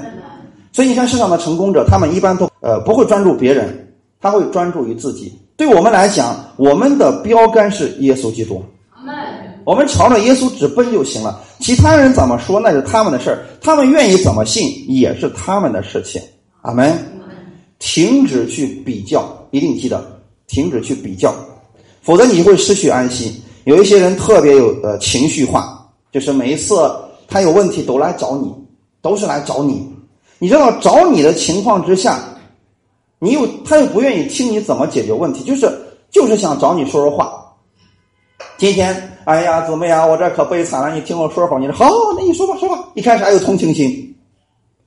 [0.73, 5.33] 所以你看，世上的成功者，他们一般都呃不会专注别人，他会专注于自己。
[5.57, 8.63] 对我们来讲，我们的标杆是耶稣基督，
[9.65, 11.41] 我们朝着耶稣直奔就行了。
[11.61, 16.21] 其他人怎么说那是他们的事儿，他们愿意怎么信也是他们的事情。
[16.61, 16.95] 阿门。
[17.79, 20.05] 停止去比较，一定记得
[20.47, 21.35] 停止去比较，
[22.07, 23.35] 否则你会失去安心。
[23.65, 26.77] 有一些人特别有呃情绪化，就是每一次
[27.27, 28.55] 他有问题都来找你，
[29.03, 29.85] 都是来找你。
[30.39, 32.21] 你知道找你的情况之下，
[33.19, 35.69] 你又他又不愿意听你怎么解决问题，就是
[36.09, 37.43] 就是想找你说说话。
[38.57, 40.09] 今天，哎呀，怎么样？
[40.09, 41.59] 我这可悲惨了，你听我说会儿。
[41.59, 42.85] 你说好，那你说吧，说吧。
[42.95, 44.15] 一开始还有同情心，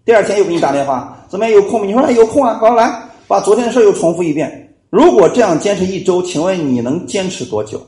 [0.06, 1.50] 第二天又给你打电话，怎么？
[1.50, 1.86] 有空吗？
[1.86, 4.69] 你说哎，有空啊，好来，把昨天的事又重复一遍。
[4.90, 7.82] 如果这样坚持一周，请问你能坚持多久？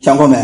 [0.00, 0.36] 想过没？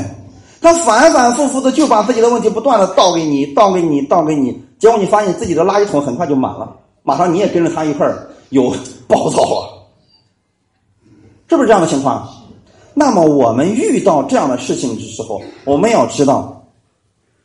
[0.60, 8.72] 他反反复复的就把自己的问题不断的倒给你，倒给你，倒给你，结果你发现自己的垃圾桶很快就满了，马上你也跟着他一块儿有
[9.08, 9.86] 暴躁了，
[11.48, 12.28] 是不是这样的情况？
[12.94, 16.64] 那么我们遇到这样的事情的时候，我们要知道，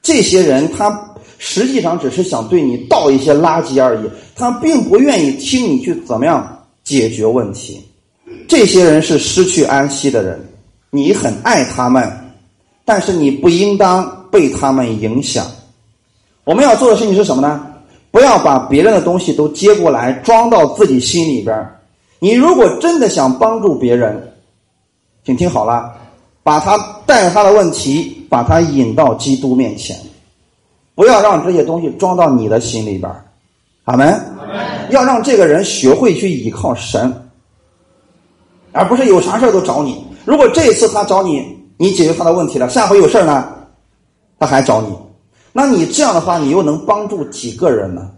[0.01, 0.89] 这些人他
[1.37, 7.81] 实际上只是想对你倒一些垃圾而已，他并不愿意听你去怎么样解决问题。
[8.47, 10.39] 这些人是失去安息的人，
[10.89, 12.11] 你很爱他们。
[12.83, 15.45] 但是你不应当被他们影响。
[16.45, 17.65] 我们要做的事情是什么呢？
[18.11, 21.69] 不要把别人的东西都接过来装到自己心里边
[22.19, 24.33] 你如果真的想帮助别人，
[25.25, 25.93] 请听好了，
[26.41, 29.95] 把他带他的问题，把他引到基督面前，
[30.97, 33.09] 不要让这些东西装到你的心里边
[33.85, 34.19] 阿门。
[34.89, 37.13] 要让这个人学会去依靠神，
[38.73, 40.05] 而不是有啥事都找你。
[40.25, 41.55] 如果这一次他找你。
[41.79, 43.53] 你解决他的问题了，下回有事呢，
[44.39, 44.87] 他还找你，
[45.53, 48.09] 那你这样的话，你又能帮助几个人呢？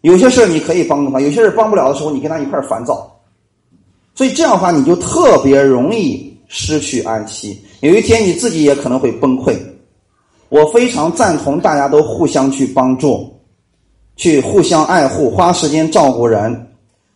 [0.00, 3.14] 有些事你可以帮助他，有些事帮不了的时候，你跟他一块烦躁，
[4.14, 7.62] 所以这样的话，你就特别容易失去安息。
[7.80, 9.54] 有一天你自己也可能会崩溃。
[10.52, 13.26] 我非常赞同大家都互相去帮助，
[14.16, 16.68] 去互相爱护，花时间照顾人。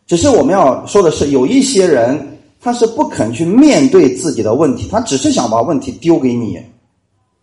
[0.06, 2.32] 只是我们要说的是，有一些人。
[2.58, 6.58] 他是不肯去面对自己的问题，他只是想把问题丢给你，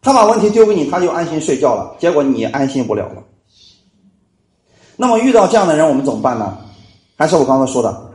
[0.02, 1.96] 他把问题丢给你，他就安心睡觉了。
[2.00, 3.24] 结果你安心不了了。
[4.98, 6.58] 那么遇到这样的人，我们怎么办呢？
[7.16, 8.12] 还是我刚才说的，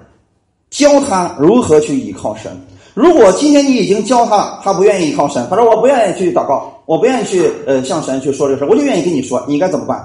[0.68, 2.52] 教他如何去依靠神。
[2.98, 10.04] 如果今天你已经教他了，他不愿意依靠神，他说我不愿意去祷告，我不愿意去呃向神去说这个事我就愿意跟你说，你应该怎么办？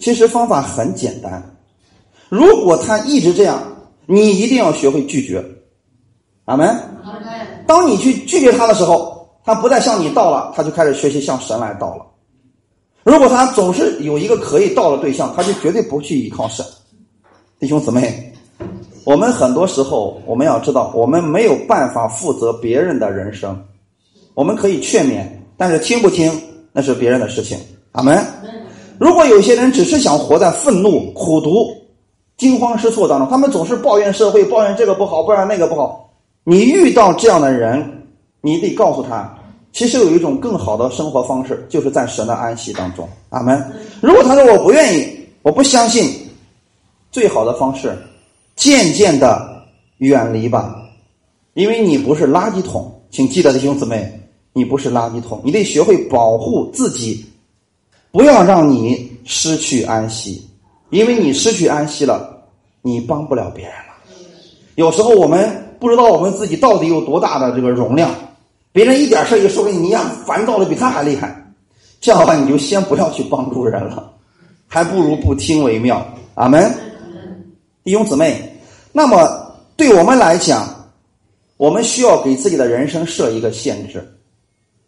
[0.00, 1.42] 其实方法很简单，
[2.28, 3.62] 如果他一直这样，
[4.04, 5.42] 你一定要学会拒绝。
[6.44, 6.78] 阿门。
[7.66, 12.04] 当你去拒绝他的时候，他不再向你道了，他就开始学习向神来道了。
[13.02, 16.62] 如果他总是有一个可以道的对象，他就绝对不去依靠神。
[17.58, 18.30] 弟兄姊妹，
[19.06, 23.56] 我们很多时候我们要知道，我们没有办法负责别人的人生。
[24.34, 25.24] 我们可以劝勉，
[25.56, 26.28] 但是听不听
[26.72, 27.56] 那是别人的事情。
[27.92, 28.20] 阿门。
[28.98, 31.68] 如果有些人只是想活在愤怒、苦读、
[32.36, 36.12] 惊慌失措当中，他们总是抱怨社会，抱怨这个不好，抱怨那个不好。
[36.42, 38.08] 你遇到这样的人，
[38.40, 39.38] 你得告诉他，
[39.72, 43.08] 其实有一种更好的生活方式，就是在神的安息当中。
[43.28, 43.64] 阿门。
[44.00, 45.08] 如果他说我不愿意，
[45.42, 46.10] 我不相信，
[47.12, 47.96] 最好的方式，
[48.56, 49.62] 渐渐的
[49.98, 50.74] 远离吧，
[51.54, 52.92] 因为你不是垃圾桶。
[53.10, 54.20] 请记得，弟兄姊妹，
[54.52, 57.24] 你不是垃圾桶，你得学会保护自己，
[58.10, 60.44] 不要让你失去安息，
[60.90, 62.42] 因为你失去安息了，
[62.82, 63.94] 你帮不了别人了。
[64.74, 68.10] 有时候我们不知道我们自己到底有多大的这个容量，
[68.72, 71.52] 别人一点事儿也说给你一样，烦躁的比他还厉害，
[72.00, 74.12] 这样的话你就先不要去帮助人了，
[74.66, 76.06] 还不如不听为妙。
[76.34, 76.70] 阿门，
[77.86, 78.42] 弟兄姊妹，
[78.90, 80.74] 那么对我们来讲。
[81.56, 84.06] 我们需要给自己的人生设一个限制，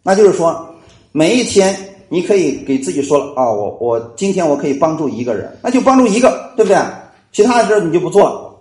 [0.03, 0.69] 那就是说，
[1.11, 1.75] 每一天
[2.09, 6.77] 你可以给自己说了啊，我我今天我可以帮助一个人，那就帮助一个，对不对？
[7.31, 8.55] 其他的事你就不做了。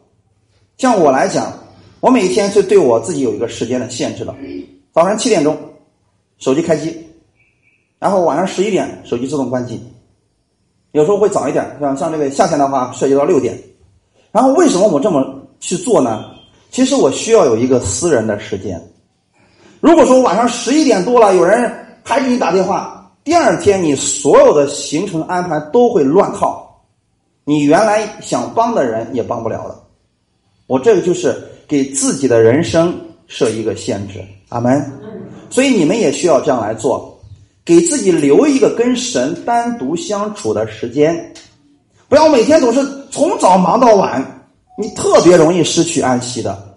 [0.78, 1.52] 像我来讲，
[2.00, 4.34] 我每一天是对我自己有一个时间的限制的，
[4.94, 5.54] 早上七点钟
[6.38, 6.96] 手机开机，
[7.98, 9.78] 然后晚上十一点手机自动关机，
[10.92, 13.54] 有时候会早一点，像像这个夏天的话涉及到六点，
[14.30, 15.24] 然后为什么我这么
[15.60, 16.24] 去做呢？
[16.70, 18.80] 其实我需要有一个私人的时间。
[19.80, 26.82] 如果说晚上十一点多了，有人还给你打电话，第二天你所有的行程安排都会乱套，
[27.44, 29.82] 你原来想帮的人也帮不了了。
[30.66, 31.34] 我这个就是
[31.66, 32.94] 给自己的人生
[33.26, 34.84] 设一个限制，阿门。
[35.48, 37.18] 所以你们也需要这样来做，
[37.64, 41.32] 给自己留一个跟神单独相处的时间，
[42.08, 44.34] 不要每天总是从早忙到晚。
[44.80, 46.76] 你特别容易失去安息的，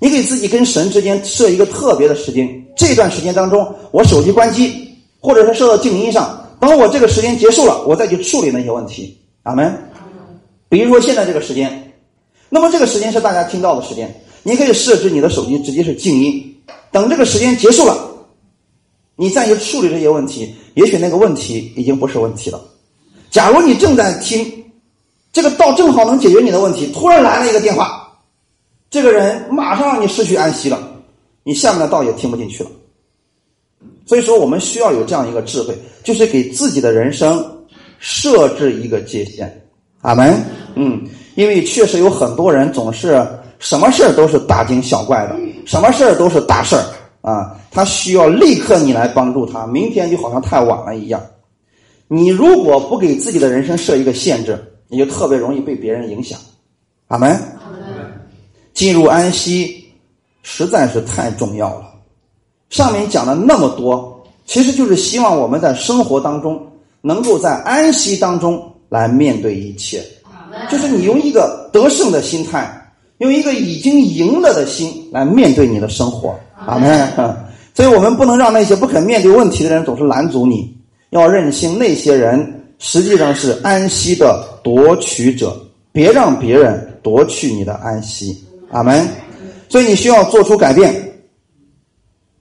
[0.00, 9.16] 你给自己跟神之间设一个特别的时间，这段时间当中，我手机关机，或者是设到静音上，等我这个时间结束了，我再去处理那些问题。
[9.44, 9.72] 阿门。
[10.68, 11.92] 比如说现在这个时间，
[12.48, 14.12] 那么这个时间是大家听到的时间，
[14.42, 16.52] 你可以设置你的手机直接是静音，
[16.90, 17.96] 等这个时间结束了，
[19.14, 22.60] 你再去处理这些问题，也许那个问题已经不是问题了。
[23.30, 24.52] 假如你正在听。
[25.38, 28.12] 这个道正好能解决你的问题，突然来了一个电话，
[28.90, 30.82] 这个人马上让你失去安息了，
[31.44, 32.70] 你下面的道也听不进去了。
[34.04, 37.40] 所以说，我们需要有这样一个智慧，就是给自己的人生
[38.00, 39.64] 设置一个界限。
[40.00, 40.42] 阿门。
[40.74, 43.24] 嗯，因为确实有很多人总是
[43.60, 46.82] 什么事儿都是大惊小怪的，什么事儿都是大事儿
[47.20, 51.24] 啊，他需要立刻你来帮助他，明天就好像太晚了一样。
[52.08, 56.38] 你如果不给自己的人生设一个限制，你就特别容易被别人影响，
[57.08, 57.38] 阿门。
[58.72, 59.84] 进入安息
[60.42, 61.86] 实在是太重要了。
[62.70, 66.64] 上面讲了那么多，其实就是希望我们在生活当中
[67.00, 70.02] 能够在安息当中来面对一切，
[70.70, 77.36] 就是你用一个得胜的心态，用一个已经赢了的心来面对你的生活，阿门。
[77.74, 80.72] 所以我们不能让那些不肯面对问题的人总是拦阻你，
[81.10, 82.54] 要认清那些人。
[82.78, 85.56] 实际上是安息的夺取者，
[85.92, 88.36] 别让别人夺去你的安息，
[88.70, 89.06] 阿门。
[89.68, 91.04] 所以你需要做出改变。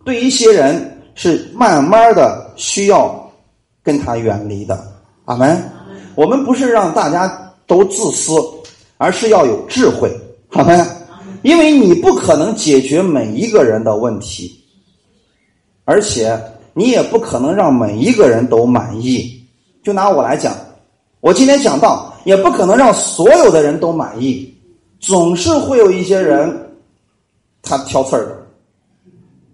[0.06, 3.30] 对一些人是慢慢的需要
[3.84, 4.80] 跟他远离的，
[5.26, 5.62] 阿门。
[6.16, 8.34] 我们不是让大家都自私，
[8.98, 10.10] 而是要有智慧，
[10.48, 10.86] 好门。
[11.44, 14.64] 因为你不可能解决每一个人的问题，
[15.86, 16.40] 而且
[16.74, 19.37] 你也不可能让每一个人都满意。
[19.88, 20.54] 就拿我来讲，
[21.22, 24.54] 我今天讲到，也不可能让所有的人都满意，
[25.00, 26.76] 总是会有一些人
[27.62, 28.38] 他挑刺儿的，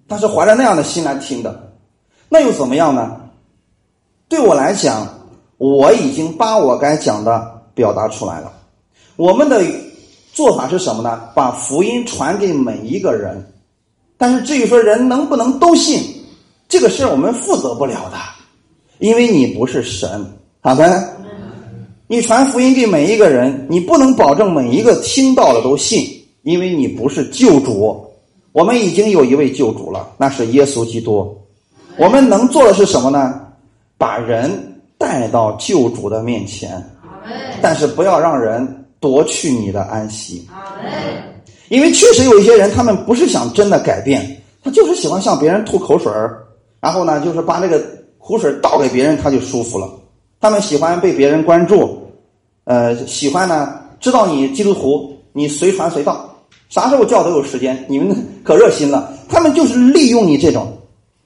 [0.08, 1.72] 他是怀着那样的心来听的，
[2.30, 3.15] 那又怎么样呢？
[4.28, 5.08] 对我来讲，
[5.60, 8.52] 我已经把我该讲的表达出来了。
[9.17, 9.63] 我们的
[10.34, 11.30] 做法是什么呢？
[11.36, 13.54] 把福音传给每一个人，
[14.17, 16.02] 但是至于说人能不能都信，
[16.67, 18.17] 这个事儿我们负责不了的。
[19.04, 20.26] 因为你不是神，
[20.62, 21.10] 好的，
[22.08, 26.08] 你传福音给每一个人，你不能保证每一个听到了都信，
[26.44, 28.02] 因为你不是救主。
[28.54, 31.38] 我们已经有一位救主了，那是耶稣基督。
[31.98, 33.42] 我们能做的是什么呢？
[33.98, 34.50] 把人
[34.98, 36.82] 带到救主的面前，
[37.62, 40.47] 但是不要让人夺去你的安息。
[41.68, 46.41] 因为确实有一些人，他们不是想真的改变，他就是喜欢向别人吐口水儿，
[46.80, 47.84] 然后呢，就是把那个。
[48.26, 49.89] 苦水倒给别人，他就舒服了。
[50.39, 52.07] 他们喜欢被别人关注，
[52.63, 56.34] 呃，喜欢呢，知道你基督徒，你随传随到，
[56.69, 57.86] 啥时候叫都有时间。
[57.89, 60.71] 你们 可热心了，他们就是利用你这种。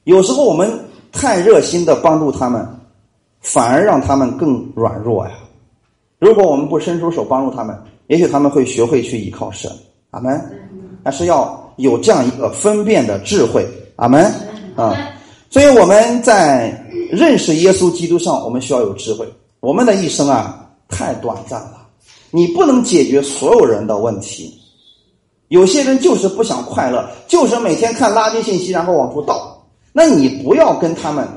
[0.05, 0.67] 有时候我们
[1.11, 2.67] 太热心的帮助他们，
[3.41, 5.33] 反而让他们更软弱呀。
[6.19, 7.77] 如果我们不伸出手帮助他们，
[8.07, 9.71] 也许他们会学会去依靠神。
[10.09, 10.41] 阿门。
[11.03, 13.63] 但是要有这样一个分辨的智慧。
[13.97, 14.25] 阿门。
[14.75, 14.95] 啊。
[15.49, 19.28] 所以我们在认识耶稣基督上，我们需要有智慧。
[19.60, 21.88] 我们的一生啊，太短暂了。
[22.32, 24.53] 你不能解决所有人的问题。
[25.47, 29.66] 有些人就是不想快乐，就是每天看垃圾信息，然后往出倒。
[29.93, 31.28] 那你不要跟他们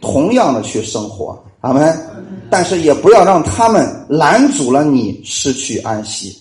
[0.00, 1.96] 同样的去生活，阿门。
[2.50, 6.34] 但是也不要让他们拦阻了你失去安息。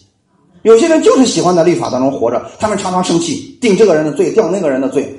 [0.62, 5.14] 有些人就是喜欢在律法当中活着，他们常常生气，定这个人的罪，定那个人的罪，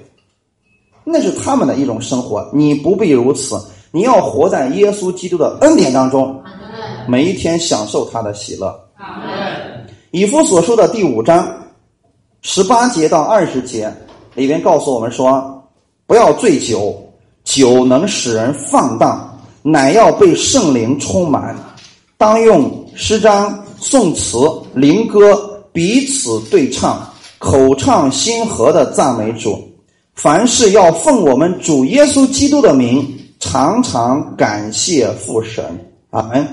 [1.11, 2.47] 那是他们的一种生活。
[2.53, 3.59] 你不必如此，
[3.91, 6.39] 你要活在耶稣基督的恩典当中，
[7.07, 8.79] 每一天享受他的喜乐。
[10.11, 11.55] 以弗所说的第五章。
[12.43, 13.93] 十八节到二十节
[14.35, 15.61] 里边告诉我们说：
[16.07, 16.97] 不要醉酒，
[17.43, 21.57] 酒能使人放荡，乃要被圣灵充满。
[22.17, 24.39] 当用诗章、颂词、
[24.73, 27.05] 灵歌彼此对唱，
[27.39, 29.68] 口唱心和的赞美主。
[30.19, 35.65] 凡事要奉我们主耶稣基督的名，常常感谢父神。
[36.11, 36.45] 阿门。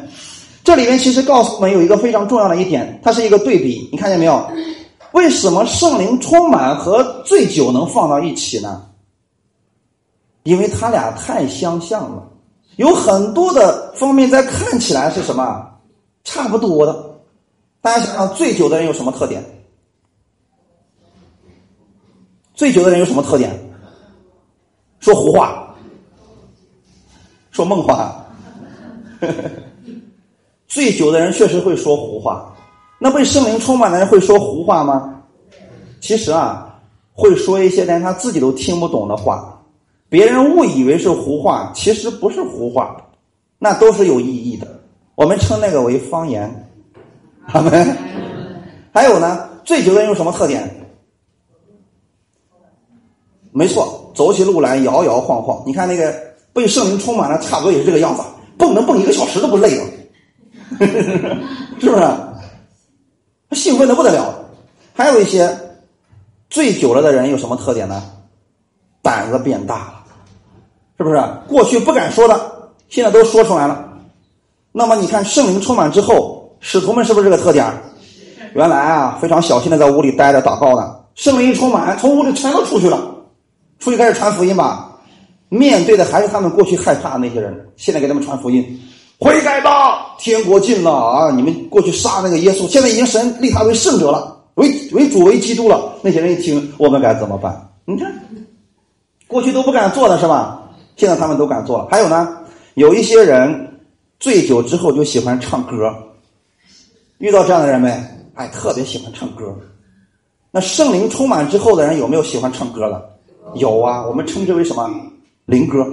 [0.64, 4.48] 这里面其实告诉我们有一个非常重要的一点，它是一个对比，你看见没有？
[5.14, 8.84] 为什么圣灵充满和醉酒能放到一起呢？
[10.44, 12.24] 因为他俩太相像了，
[12.76, 15.68] 有很多的方面在看起来是什么
[16.24, 17.04] 差不多的。
[17.82, 19.44] 大家想想，醉酒的人有什么特点？
[22.56, 23.52] 醉酒的人有什么特点？
[25.00, 25.76] 说胡话，
[27.52, 28.26] 说梦话。
[30.68, 32.54] 醉酒的人确实会说胡话。
[32.98, 35.22] 那被圣灵充满的人会说胡话吗？
[36.00, 36.80] 其实啊，
[37.14, 39.62] 会说一些连他自己都听不懂的话，
[40.08, 42.96] 别人误以为是胡话，其实不是胡话，
[43.60, 44.68] 那都是有意义的。
[45.16, 46.50] 我们称那个为方言。
[47.48, 47.96] 他们
[48.92, 50.85] 还有呢，醉酒的人有什么特点？
[53.58, 55.64] 没错，走起路来摇摇晃晃。
[55.66, 56.14] 你看那个
[56.52, 58.22] 被圣灵充满了，差不多也是这个样子，
[58.58, 59.86] 蹦能蹦一个小时都不累了，
[61.80, 62.06] 是不是？
[63.54, 64.46] 兴奋的不得了，
[64.94, 65.58] 还有一些
[66.50, 68.04] 醉酒了的人有什么特点呢？
[69.02, 70.04] 胆子变大了，
[70.98, 71.24] 是不是？
[71.48, 73.88] 过去不敢说的，现在都说出来了。
[74.74, 77.66] 那么你看圣灵充满之后，使徒们是不是这个特点？
[78.54, 80.98] 原来啊，非常小心的在屋里待着祷告呢。
[81.16, 83.15] 圣灵一充满，从屋里全都出去了，
[83.86, 84.98] 出去开始传福音吧。
[85.48, 88.82] 面对的还是他们过去害怕的那些人，现在给他们传福音。
[89.20, 91.30] 悔改吧，天国近了啊！
[91.30, 95.94] 你们过去杀那个耶稣，现在已经神立他为圣者了，为为主为基督了。
[96.02, 97.70] 那些人一听，我们该怎么办？
[97.86, 98.12] 你看，
[99.28, 100.68] 过去都不敢做的是吧？
[100.96, 101.88] 现在他们都敢做了。
[101.92, 102.28] 还有呢，
[102.74, 103.80] 有一些人
[104.20, 105.94] 醉酒之后就喜欢唱歌，
[107.20, 107.92] 遇到这样的人没？
[108.34, 109.56] 哎，特别喜欢唱歌。
[110.50, 113.15] 那圣灵充满之后的人有没有喜欢唱歌的？
[113.56, 114.90] 有啊，我们称之为什么
[115.46, 115.84] 灵歌？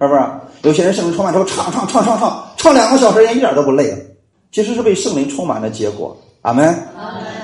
[0.00, 0.20] 是不是？
[0.62, 3.98] 有些人圣灵充满之后唱唱唱唱唱唱两个小时，人一点都不累了。
[4.50, 6.16] 其实是被圣灵充满的结果。
[6.42, 6.76] 阿门。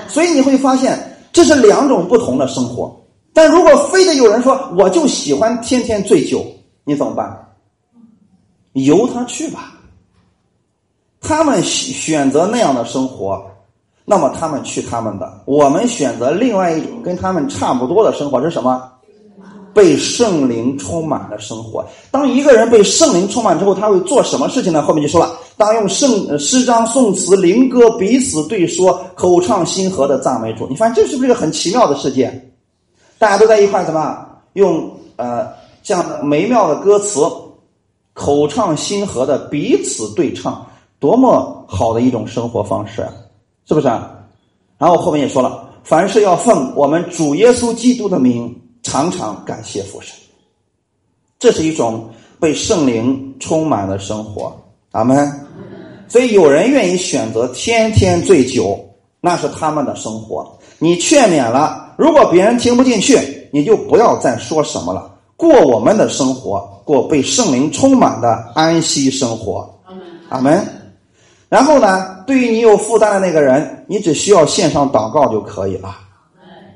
[0.07, 0.97] 所以你会发现，
[1.31, 2.95] 这是两种不同的生活。
[3.33, 6.45] 但如果非得有人说我就喜欢天天醉酒，
[6.83, 7.47] 你怎么办？
[8.73, 9.73] 由他去吧。
[11.21, 13.41] 他们选择那样的生活，
[14.03, 15.43] 那么他们去他们的。
[15.45, 18.90] 我们选择另外一种跟他们差不多的生活，是什么？
[19.73, 21.85] 被圣灵充满的生活。
[22.09, 24.81] 当一个人被圣灵充满之后，他会做什么事情呢？
[24.81, 30.67] 后面就说了：当用圣诗章、颂词、灵歌彼此对说，口唱心和的赞美主。
[30.69, 32.51] 你发现这是不是一个很奇妙的世界？
[33.17, 35.47] 大家都在一块怎么用呃
[35.83, 37.21] 这样美妙的歌词，
[38.13, 40.65] 口唱心和的彼此对唱，
[40.99, 43.07] 多么好的一种生活方式，
[43.65, 43.87] 是不是？
[44.77, 48.53] 然后后面也说了：凡是要奉我们主耶稣基督的名。
[48.83, 50.15] 常常感谢父神，
[51.39, 52.09] 这是一种
[52.39, 54.55] 被圣灵充满的生活，
[54.91, 55.31] 阿门。
[56.07, 58.77] 所以有人愿意选择天天醉酒，
[59.21, 60.57] 那是他们的生活。
[60.77, 65.15] 你劝勉了，如果别人听不进去，你就不要再说什么了。
[65.37, 69.73] 过我们的生活，过被圣灵充满的安息生活，
[70.29, 70.63] 阿门。
[71.49, 75.97] 然后呢，对于你有负担的那个人，你只需要献上祷告就可以了。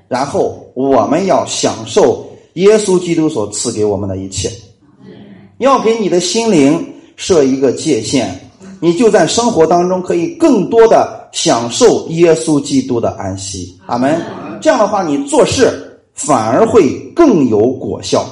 [0.07, 4.51] 然后我们要享受耶稣基督所赐给我们的一切，
[5.57, 8.29] 要给你的心灵设一个界限，
[8.81, 13.75] 你就在生活当中可以更多的享受耶稣基督的安息。
[13.87, 14.21] 阿门。
[14.61, 18.25] 这样的话，你做事反而会更有果效。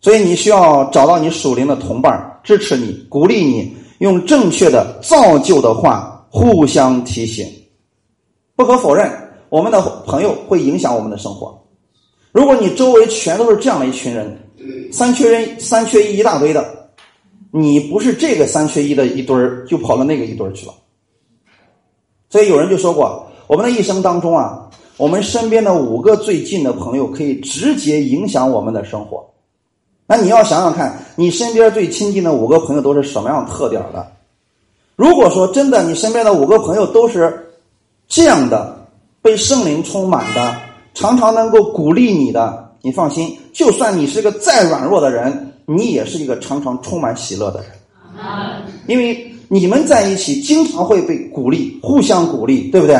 [0.00, 7.46] 所以你需要找到你属灵的同伴，支持你，鼓励你，用正确的造就的话互相提醒。
[8.56, 9.10] 不可否认。
[9.50, 11.60] 我们的朋友会影响我们的生活。
[12.32, 14.38] 如果你周围全都是这样的一群人，
[14.92, 16.64] 三缺人、三缺一一大堆的，
[17.50, 20.74] 你不是这个三缺一的一堆儿，就跑到那个一堆儿去了。
[22.28, 29.28] 所以有人就说过，我们的一生当中啊，我们身边的五个最近的朋友可以直接影响我们的生活。
[30.06, 34.12] 那你要想想看，你身边最亲近的五个朋友都是什么样特点的？
[34.94, 37.50] 如果说真的，你身边的五个朋友都是
[38.06, 38.79] 这样的，
[39.30, 40.60] 被圣灵充满的，
[40.92, 47.70] 常常能够鼓励你的，你放心，就算你是个再软弱的人，你也是一个常常充满喜乐的人。
[48.88, 52.98] 因为你们在一起经常会被鼓励，互相鼓励，对不对？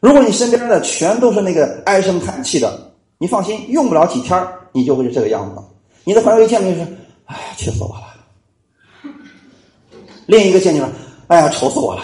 [0.00, 4.42] 如果你身边的全都是那个唉声叹气的，你放心，用不了几天
[4.72, 5.62] 你就会是这个样子。
[6.04, 6.90] 你的朋友一见面就说
[7.28, 9.12] ：“哎呀，气死我了。”
[10.24, 10.88] 另一个见你说
[11.28, 12.02] ：“哎呀，愁死我了。”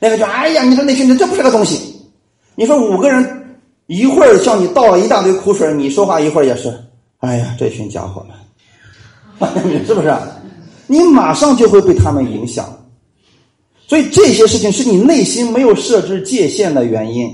[0.00, 1.94] 那个就：“哎呀，你说那群人这不是个东西。”
[2.56, 6.74] 你说五个人一会儿向你倒了一大堆苦水，你说话一会儿也是
[7.20, 8.26] ：“哎呀，这群家伙
[9.38, 9.48] 们，
[9.86, 10.12] 是不是？”
[10.88, 12.66] 你马上就会被他们影响。
[13.86, 17.32] 所以这些事情是你内心没有设置界限的原因，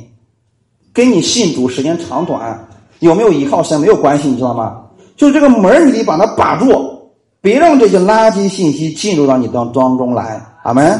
[0.92, 2.68] 跟你信主时间长短。
[3.00, 4.82] 有没有依靠神没有关系，你知道吗？
[5.16, 7.10] 就是这个门你得把它把住，
[7.42, 10.40] 别让这些垃圾信息进入到你当当中来。
[10.62, 10.98] 阿门。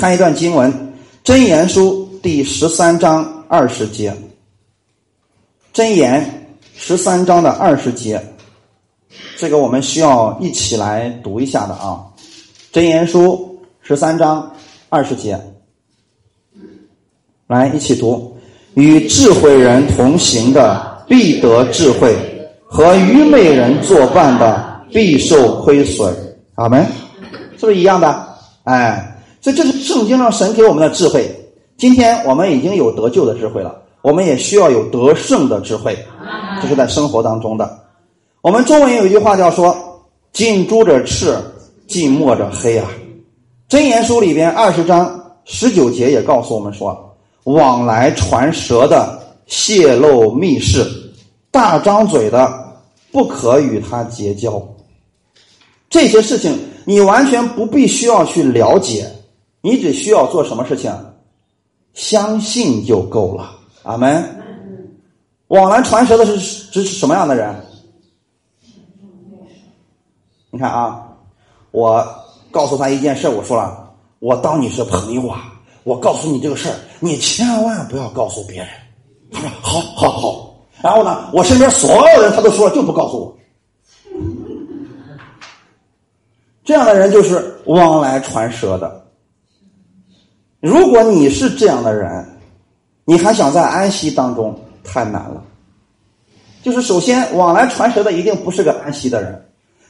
[0.00, 0.72] 看一段经文，
[1.22, 4.10] 《真言书》第十三章二十节，
[5.74, 6.24] 《真言》
[6.74, 8.18] 十三章的二十节，
[9.36, 12.00] 这个我们需要一起来读一下的啊，
[12.72, 14.50] 《真言书》十三章
[14.88, 15.38] 二十节，
[17.46, 18.34] 来一起读。
[18.72, 22.16] 与智慧人同行的必得智慧，
[22.64, 26.14] 和愚昧人作伴的必受亏损。
[26.54, 26.86] 阿门，
[27.58, 28.28] 是不是一样的？
[28.64, 29.09] 哎，
[29.40, 31.28] 所以这是圣经上神给我们的智慧。
[31.76, 35.96] 今天我们已经有得救的智慧了，我们也需要有得胜的智慧，
[36.60, 37.78] 这是在生活当中的。
[38.42, 39.76] 我们中文有一句话叫说
[40.32, 41.36] ：“近朱者赤，
[41.86, 42.90] 近墨者黑啊。”
[43.68, 47.06] 真言书里边二十章十九节也告诉我们说。
[47.44, 50.86] 往来传舌的泄露密事，
[51.50, 52.52] 大张嘴的
[53.10, 54.62] 不可与他结交。
[55.88, 59.10] 这些事情你完全不必须要去了解，
[59.60, 60.92] 你只需要做什么事情？
[61.92, 63.52] 相信就够了。
[63.82, 64.36] 阿门。
[65.48, 67.54] 往来传舌的是是什么样的人？
[70.50, 71.08] 你看啊，
[71.72, 72.06] 我
[72.50, 75.52] 告诉他一件事，我说了，我当你是朋友啊。
[75.82, 78.68] 我告诉你这个事儿，你千万不要告诉别人。
[79.32, 83.36] 他说：“好，好，好。”然后呢，我身边所有人他都说了，就不告诉我。
[86.62, 88.99] 这样的人就是往来传舌的。
[90.60, 92.24] 如果你是这样的人，
[93.04, 95.42] 你还想在安息当中，太难了。
[96.62, 99.42] 就是首先，往来传舌的一定不是个安息的人。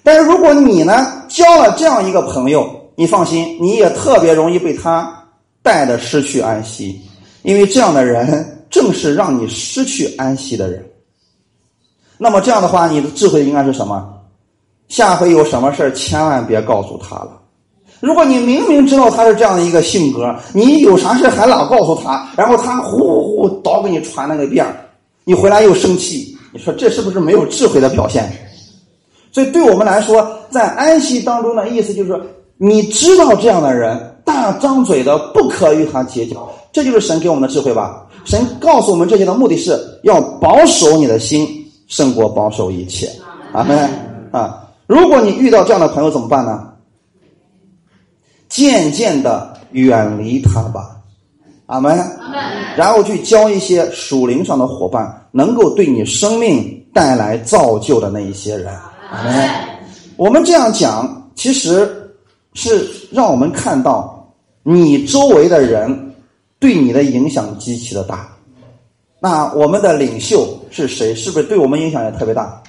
[0.02, 5.16] 但是如果你呢交了这样一个朋友，你放心，你也特别容易被他。
[5.62, 6.98] 带的失去安息，
[7.42, 10.82] 因为这样的人正是让你失去安息的人。
[12.16, 14.10] 那么这样的话，你的智慧应该是什么？
[14.88, 17.39] 下回有什么事千万别告诉他了。
[18.00, 24.66] 如果你明明知道他是这样的一个性格，你有啥事还老告诉他，然后他呼呼倒给你传那个遍
[25.24, 28.30] 你回来又生气，你说这是不是没有智慧的表现？
[29.32, 32.20] 所以对我们来说，在安息当中的意思就是说，
[32.56, 34.06] 你知道这样的人。
[34.22, 38.06] 大张嘴的不可与他结交，这就是神给我们的智慧吧？
[38.24, 41.48] 神告诉我们这些的目的是要保守你的心，
[41.88, 43.10] 胜过保守一切。
[43.52, 43.90] 阿门
[44.30, 44.68] 啊！
[44.86, 46.68] 如果你遇到这样的朋友怎么办呢？
[48.50, 50.98] 渐渐的远离他吧。
[51.64, 51.98] 阿门。
[52.76, 58.70] 然后去交一些属灵上的伙伴，能够对你生命带来造就的那一些人。
[59.10, 59.50] 阿门。
[60.16, 62.12] 我们这样讲，其实
[62.52, 64.18] 是让我们看到。
[64.62, 66.14] 你周围的人
[66.58, 68.28] 对你的影响极其的大，
[69.18, 71.14] 那我们的领袖是谁？
[71.14, 72.62] 是不是对我们影响也特别大？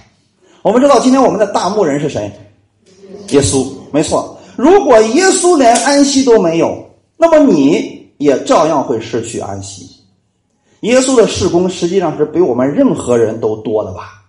[0.61, 2.31] 我们知道今天我们的大牧人是谁？
[3.31, 4.39] 耶稣，没错。
[4.55, 6.83] 如果耶稣连安息都没有，
[7.17, 9.89] 那么你也照样会失去安息。
[10.81, 14.23] 耶稣的事工实际上是比我们任何人都多的吧？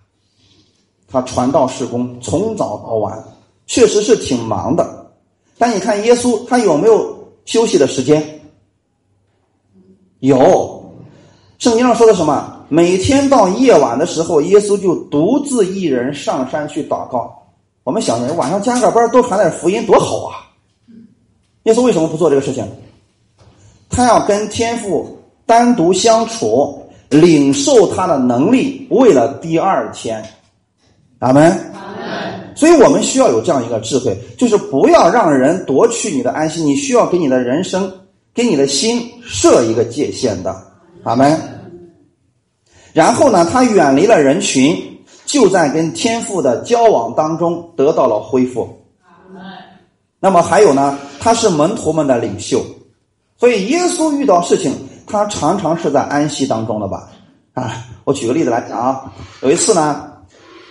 [1.11, 3.23] 他传道事工从早到晚，
[3.67, 5.11] 确实是挺忙的。
[5.57, 7.13] 但你看耶稣，他有没有？
[7.45, 8.39] 休息的时间
[10.19, 10.81] 有，
[11.59, 12.65] 圣经上说的什么？
[12.69, 17.42] 每天到夜晚的时候，耶稣就独自一人上山去祷告。
[17.83, 20.39] 我们想着晚上加个班多传点福音多好啊！
[21.63, 22.65] 耶稣为什么不做这个事情？
[23.89, 30.23] 他要跟天父单独相处，领受他的能力，为了第二天。
[31.19, 31.71] 阿门。
[32.55, 36.65] 所以我们需要有这样一个智慧，就是不要让人夺去你的安心。
[36.65, 37.91] 你需要给你的人生、
[38.33, 40.55] 给你的心设一个界限的，
[41.03, 41.39] 阿门。
[42.93, 44.92] 然后呢，他远离了人群，
[45.25, 48.67] 就在跟天父的交往当中得到了恢复。
[50.19, 52.63] 那么还有呢，他是门徒们的领袖，
[53.37, 54.73] 所以耶稣遇到事情，
[55.05, 57.09] 他常常是在安息当中的吧？
[57.53, 60.09] 啊，我举个例子来讲啊，有一次呢。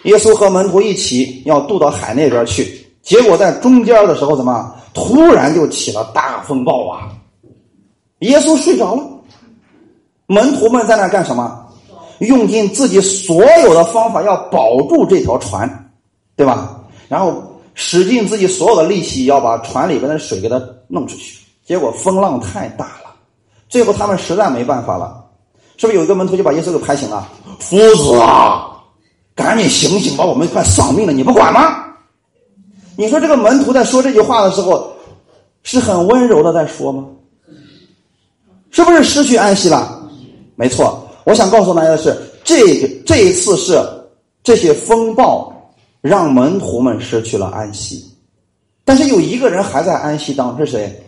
[0.05, 7.09] 耶稣和门徒一起要渡到海那边去，结果在中间的时候，怎么突然就起了大风暴啊？
[8.19, 9.05] 耶稣睡着了，
[10.27, 11.62] 门徒们在那干什么？
[12.27, 15.93] 用尽自己所有的方法要保住这条船，
[16.37, 16.81] 对吧？
[17.09, 17.43] 然后
[17.75, 23.15] 使尽自己所有的力气要把船里边的水给它弄出去，结果风浪太大了，
[23.69, 25.25] 最后他们实在没办法了，
[25.77, 27.29] 是不是有一个门徒就把耶稣给拍醒了？
[27.59, 28.69] 夫子啊！
[29.35, 31.85] 赶紧醒醒吧，我们快丧命了，你不管吗？
[32.97, 34.93] 你说这个门徒在说这句话的时候，
[35.63, 37.07] 是很温柔的在说吗？
[38.71, 40.07] 是不是失去安息了？
[40.55, 43.79] 没错，我想告诉大家的是，这个这一次是
[44.43, 45.53] 这些风暴
[46.01, 48.05] 让门徒们失去了安息，
[48.85, 51.03] 但是有一个人还在安息当中，是谁？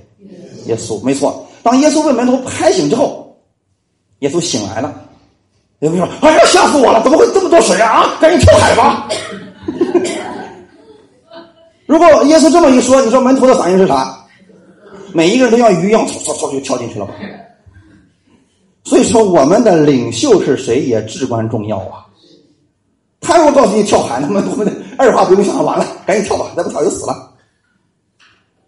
[0.66, 1.46] 耶稣，没错。
[1.62, 3.36] 当耶稣被门徒拍醒之后，
[4.20, 4.94] 耶稣醒来了。
[5.80, 6.08] 有没有？
[6.22, 7.02] 哎呀，吓死我了！
[7.02, 8.00] 怎么会这么多水啊？
[8.00, 9.08] 啊，赶紧跳海吧！
[11.84, 14.16] 如果耶稣这么一说，你说门徒的反应是啥？
[15.12, 17.12] 每一个人都像鱼一样，唰唰唰就跳进去了吧？
[18.84, 22.06] 所以说，我们的领袖是谁也至关重要啊！
[23.20, 27.32] 他如果告诉你跳海，那门徒们二话不用想，完了， 赶紧跳吧，再不跳就死了。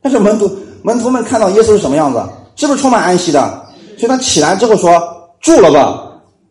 [0.01, 0.51] 但是门徒
[0.83, 2.23] 门徒们看到耶稣是什么样子，
[2.57, 3.67] 是不是充满安息的？
[3.99, 4.91] 所以他起来之后说
[5.41, 6.03] ：“住了吧。”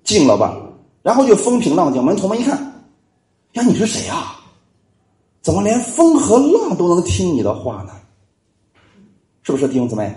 [0.06, 0.56] 静了吧，
[1.02, 2.04] 然后就风平浪静。
[2.04, 2.56] 门徒们一看，
[3.54, 4.36] 呀，你是谁呀？
[5.42, 7.94] 怎么连风和浪都能听你的话呢？
[9.42, 10.16] 是不是弟兄姊妹？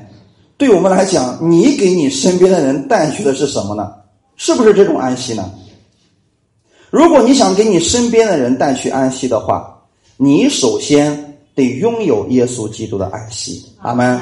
[0.58, 3.92] 对我们来讲，你给你身边的人带去的是什么呢？
[4.36, 5.48] 是不是这种安息呢？
[6.90, 9.72] 如果你想给你身边的人带去安息的话，
[10.16, 13.64] 你首先得拥有耶稣基督的安息。
[13.82, 14.20] 阿门。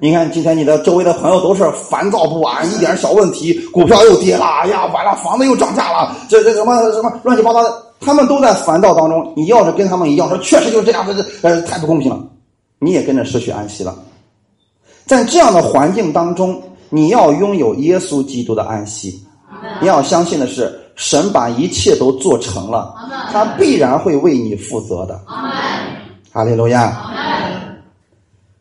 [0.00, 9.32] 你看，今天你的周围的朋友都是烦躁不安，一点小问题，股票又跌了，哎呀，完了，房子又涨价了，这这什么什么乱七八糟的，他们都在烦躁当中。
[9.36, 12.18] 你要是跟他们一样，说确实就是这样，这呃太不公平了，
[12.78, 13.94] 你也跟着失去安息了。
[15.06, 19.24] 在这样的环境当中，你要拥有耶稣基督的安息，
[19.80, 22.94] 你要相信的是，神把一切都做成了，
[23.32, 25.18] 他必然会为你负责的。
[26.32, 27.00] 哈利路亚。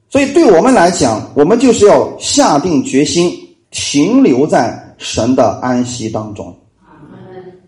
[0.07, 3.33] 所以，对我们来讲，我们就是要下定决心
[3.71, 6.55] 停留在神的安息当中。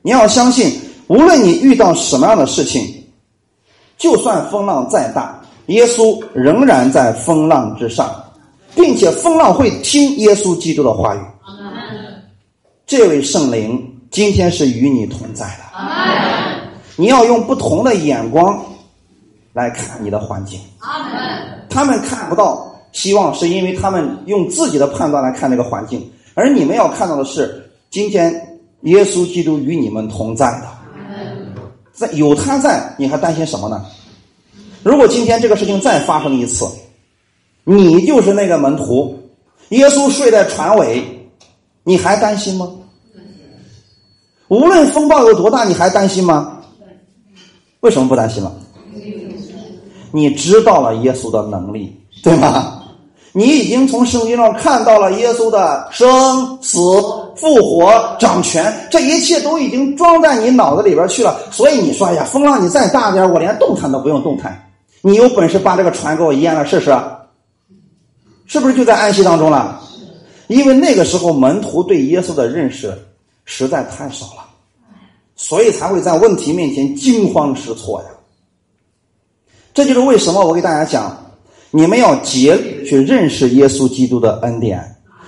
[0.02, 0.72] 你要相信，
[1.08, 3.04] 无论你遇到什么样的事情，
[3.98, 8.10] 就算风浪再大，耶稣仍然在风浪之上，
[8.78, 11.20] 并且风浪会听耶稣基督的话语。
[12.86, 15.64] 这位圣灵今天是与你同在的。
[16.96, 18.64] 你要用不同的眼光
[19.52, 20.60] 来看你的环境。
[21.70, 28.32] 他们看不到希望，是因为他们用自己的判断来看这个环境，而你们要看到的是，今天
[28.82, 30.68] 耶稣基督与你们同在的，
[31.92, 33.86] 在有他在，你还担心什么呢？
[34.84, 36.66] 如果今天这个事情再发生一次，
[37.70, 39.14] 你就是那个门徒，
[39.70, 41.04] 耶稣睡在船尾，
[41.84, 42.72] 你还担心吗？
[44.48, 46.60] 无论风暴有多大，你还担心吗？
[47.82, 48.50] 为什么不担心了？
[50.14, 51.94] 你知道了耶稣的能力，
[52.24, 52.84] 对吗？
[53.34, 56.80] 你已经从圣经上看到了耶稣的生死、
[57.36, 61.38] 复活、掌权，这一切都已经装在你脑子里边去了。
[61.52, 64.58] 所以你说：“哎呀，风浪你再大点，我连动弹都不用动弹。
[65.02, 66.98] 你有本事把这个船给我淹了试试？
[68.48, 69.80] 是不是就在安息当中了？
[70.48, 72.98] 因为那个时候门徒对耶稣的认识
[73.44, 74.46] 实在太少了，
[75.36, 78.08] 所以才会在问题面前惊慌失措呀。”
[79.74, 81.16] 这就是为什么我给大家讲，
[81.70, 84.84] 你们要竭力去认识耶稣基督的恩典，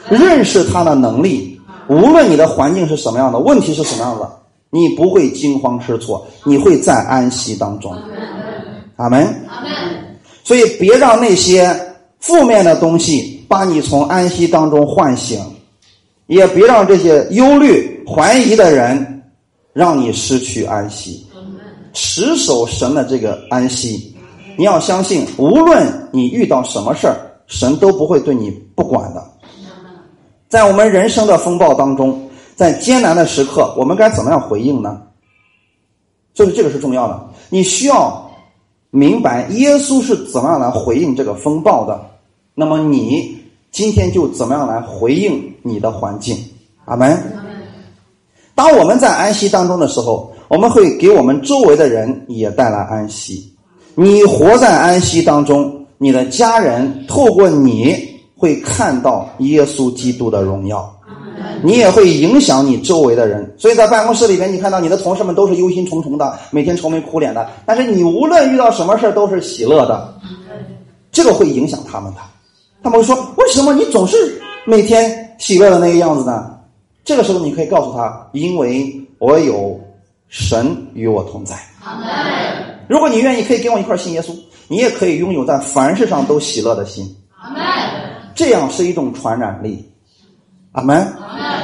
[0.09, 1.59] 认识他的能力。
[1.89, 4.31] 无论你的环境是什么样的，问题是什么样的，
[4.69, 7.91] 你不会惊慌失措，你会在安息当中。
[8.95, 9.23] 阿门。
[9.47, 9.71] 阿门。
[10.43, 11.88] 所以别让那些
[12.19, 15.39] 负面的东西把你从安息当中唤醒，
[16.27, 19.23] 也别让这些忧虑、怀疑的人
[19.73, 21.25] 让你失去安息。
[21.93, 24.15] 持守神的这个安息。
[24.57, 27.15] 你要相信，无论你遇到什么事儿，
[27.47, 29.23] 神都不会对你不管的。
[30.49, 35.01] 在我们人生的风暴当中，在艰难的时刻，我们该怎么样回应呢？
[36.33, 37.29] 就是这个是重要的。
[37.49, 38.29] 你需要
[38.91, 42.08] 明白耶稣是怎么样来回应这个风暴的，
[42.59, 43.37] 那么你
[43.71, 46.37] 今天就怎么样来回应你的环境？
[46.83, 47.17] 阿门。
[48.53, 53.49] 当我们在安息当中的时候，我们会给我们周围的人也带来安息。
[53.95, 57.95] 你活在安息当中，你的家人透过你
[58.35, 60.93] 会看到耶稣基督的荣耀，
[61.63, 63.55] 你也会影响你周围的人。
[63.57, 70.13] 所以在办公室里边，你看到你的同事们都是忧心忡忡的，每天愁眉苦脸的，但是你无论遇到什么事都是喜乐的，
[71.09, 72.19] 这个会影响他们的。
[72.81, 76.55] 他们会说：“为什么你总是每天喜乐的那个样子呢？”
[77.03, 79.79] 这个时候，你可以告诉他：“因为我有
[80.27, 81.55] 神与我同在。”
[82.87, 84.33] 如果你愿意，可以跟我一块信耶稣，
[84.67, 87.05] 你也可以拥有在凡事上都喜乐的心。
[88.35, 89.85] 这样是一种传染力。
[90.71, 91.11] 阿门。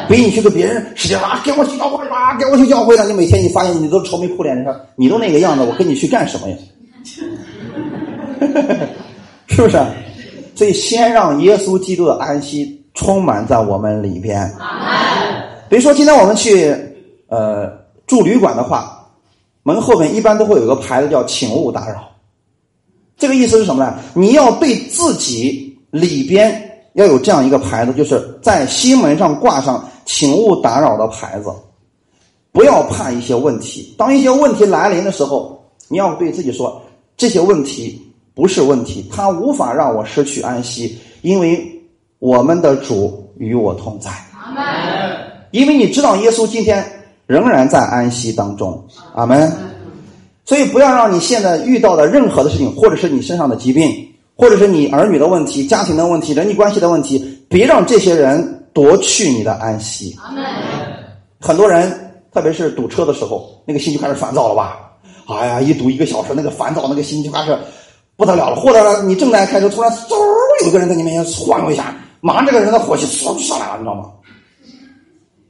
[0.07, 3.07] 比你去跟别人使劲啊，给我去教会吧，给我去教会了。
[3.07, 6.55] 你每天你发现你都愁眉苦脸的，你都那个样子，我跟你去干什么呀？
[9.47, 9.77] 是不是？
[10.55, 14.51] 所以先让耶稣基督的安息充满在我们里边。
[15.69, 16.75] 比如说，今天我们去
[17.27, 17.71] 呃
[18.07, 19.07] 住旅馆的话，
[19.63, 22.09] 门后面一般都会有个牌子叫“请勿打扰”。
[23.17, 23.97] 这个意思是什么呢？
[24.13, 31.49] 你要对自己里边要有这样一个牌子，就是在心门上挂上“请勿打扰”的牌子。
[32.51, 36.81] 不要怕一些问题，当一些问题来临的时候，你要对自己说：
[37.17, 38.01] 这些问题
[38.35, 41.81] 不是问题，他无法让我失去安息，因为
[42.19, 44.11] 我们的主与我同在。
[45.51, 46.85] 因为你知道耶稣今天
[47.25, 49.51] 仍然在安息当中，阿门。
[50.43, 53.89] 所以不要让你现在遇到的任何的事情，或者是你身上的疾病，
[54.35, 57.17] 或者是你儿女的问题、家庭的问题、人际关系的问题，
[57.47, 60.15] 别让这些人夺去你的安息。
[61.39, 61.89] 很多人，
[62.31, 64.91] 特别是堵车的时候，那个心就开始烦躁了吧？
[65.27, 67.57] 哎呀，一堵一个小时，那个烦躁，那个心就开始
[68.15, 68.55] 不得了了。
[68.55, 70.15] 或者你正在开车，突然嗖，
[70.65, 74.11] 有个人在你面前晃悠一下，马上这个人的火气嗖就上来了，你知道吗？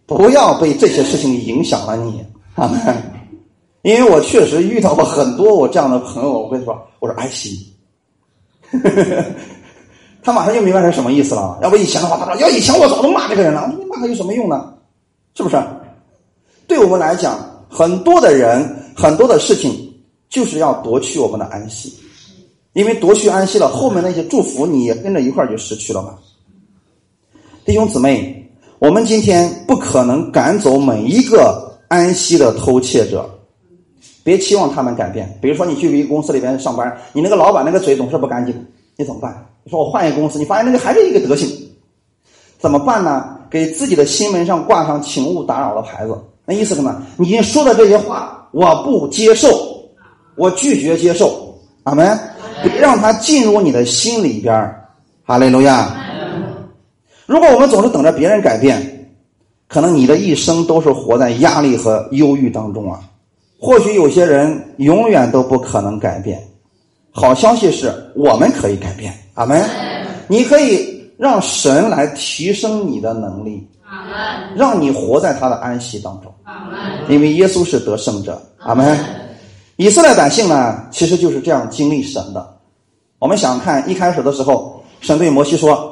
[0.07, 2.23] 不要被这些事情影响了你，
[2.55, 2.69] 啊，
[3.81, 7.73] 因为我确实遇到过很多我这样的朋友，我跟你说，我说安息，
[10.21, 11.57] 他马上就明白是什么意思了。
[11.61, 14.73] 要不以前的话，他说要以前我早都骂这个人了，你骂他有什么用呢？
[15.33, 15.61] 是不是？
[16.67, 17.39] 对我们来讲，
[17.69, 19.91] 很多的人，很多的事情，
[20.29, 21.93] 就是要夺去我们的安息，
[22.75, 26.15] 因为夺去安息了，后面那些祝福你也跟着一块就失去了嘛。
[27.65, 28.43] 弟兄姊妹。
[28.77, 33.27] 我们今天不可能赶走每一个安息的偷窃者，
[34.21, 35.39] 别期望他们改变。
[35.41, 38.53] 比如说，你去一个公司里边上班，你那个老板那个嘴总是不干净，
[38.97, 39.47] 你怎么办？
[39.63, 41.49] 你说我换一个公司，你发现那个还是一个德行，
[42.59, 43.39] 怎么办呢？
[43.49, 46.15] 给自己的心门上挂上“请勿打扰”的牌子，
[46.45, 47.01] 那意思什么？
[47.15, 49.47] 你说的这些话，我不接受，
[50.35, 52.19] 我拒绝接受，阿门。
[52.63, 54.75] 别让他进入你的心里边
[55.23, 55.95] 哈利路亚。
[57.25, 59.09] 如果我们总是等着别人改变，
[59.67, 62.99] 可能你的一生都是活在压力和忧郁当中啊。
[63.59, 66.39] 或许有些人永远都不可能改变。
[67.11, 69.63] 好消息是我们可以改变，阿门。
[70.27, 73.65] 你可以让神来提升你的能力，
[74.55, 76.31] 让你活在他的安息当中，
[77.07, 78.97] 因为耶稣是得胜者，阿门。
[79.77, 82.57] 以色列百姓呢，其实就是这样经历神的。
[83.19, 85.91] 我们想看一开始的时候，神对摩西说。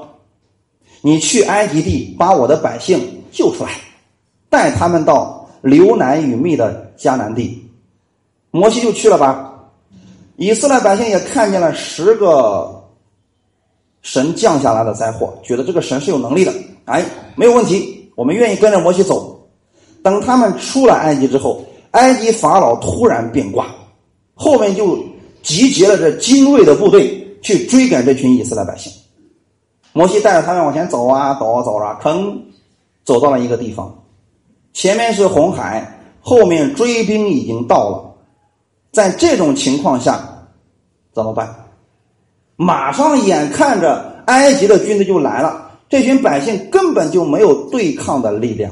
[1.06, 3.72] 你去埃及地，把我的百姓救出来，
[4.50, 7.62] 带他们到流奶与蜜的迦南地。
[8.52, 9.54] 摩西就去了吧。
[10.38, 12.86] 以色列百姓也看见了十个
[14.02, 16.54] 神降下来的灾祸，觉得这个神是有能力的。
[16.86, 17.04] 哎，
[17.36, 19.46] 没有问题，我们愿意跟着摩西走。
[20.02, 23.68] 等他们出了埃及之后，埃及法老突然变卦，
[24.36, 24.98] 后面就
[25.42, 28.92] 集结了这精锐的部队去追赶这群以色列百姓。
[29.92, 32.36] 摩西带着他们往前走啊，走啊，走啊，吭，
[33.06, 34.04] 走到了一个地方，
[34.74, 38.16] 前面是红海，后面追兵已经到了。
[38.92, 40.48] 在这种情况下，
[41.14, 41.56] 怎么办？
[42.56, 48.72] 马上眼看着埃及的军队就来了，这群百姓根本就没有对抗的力量，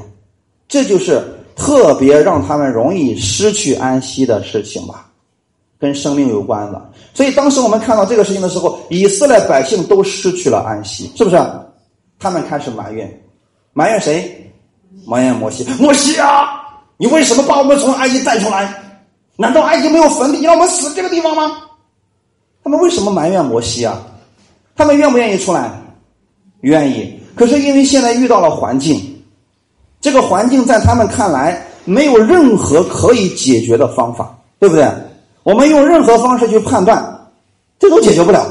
[0.66, 1.22] 这就是
[1.56, 5.08] 特别让他们容易失去安息的事情吧。
[5.78, 11.36] 跟生命有关的，所以当时我们看到这个事情的时候，以色列百姓都失去了安息，是不是？
[12.20, 13.20] 他们开始埋怨，
[13.72, 14.52] 埋怨谁？
[15.04, 15.66] 埋怨摩西。
[15.80, 16.62] 摩西啊，
[16.98, 18.72] 你为什么把我们从埃及带出来？
[19.34, 21.50] 难道埃及没有坟地，让我们死这个地方吗？
[22.62, 24.00] 他们为什么埋怨摩西啊？
[24.76, 25.68] 他们愿不愿意出来？
[26.60, 27.18] 愿意。
[27.34, 29.11] 可是因为现在遇到了环境，
[30.02, 34.86] 这个环境在他们看来没有任何可以解决的方法，对不对？
[35.44, 37.02] 我们用任何方式去判断，
[37.78, 38.44] 这都解决不了。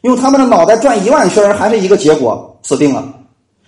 [0.00, 3.04] 用他们的脑袋转一万圈，还是一个结果，死定了。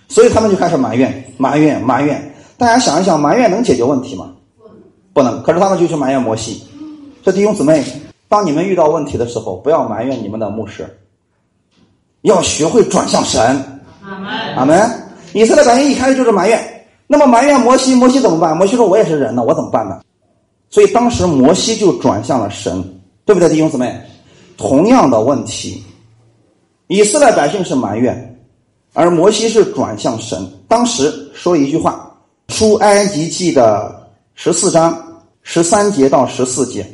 [0.09, 2.35] 所以他们就开始埋怨、埋怨、埋怨。
[2.57, 4.33] 大家想一想，埋怨能解决问题吗？
[5.13, 5.43] 不能。
[5.43, 6.67] 可是他们就去埋怨摩西。
[7.25, 7.85] 这弟兄姊妹，
[8.29, 10.89] 当你们遇到问题的时候，不要埋怨你们的牧师，
[12.23, 13.41] 要学会转向神。
[14.03, 14.31] 阿门。
[14.57, 14.91] 阿门。
[15.33, 16.74] 以色列百姓一开始就是埋怨，
[17.07, 18.57] 那么埋怨摩西，摩西怎么办？
[18.57, 20.01] 摩西说：“我也是人呢，我怎么办呢？”
[20.71, 22.83] 所以当时摩西就转向了神，
[23.25, 23.95] 对不对，弟兄姊妹？
[24.57, 25.85] 同样的问题，
[26.87, 28.39] 以色列百姓是埋怨，
[28.93, 30.45] 而摩西是转向神。
[30.67, 32.11] 当时说一句话，
[32.55, 34.97] 《出埃及记》的十四章
[35.43, 36.87] 十三节到十四节，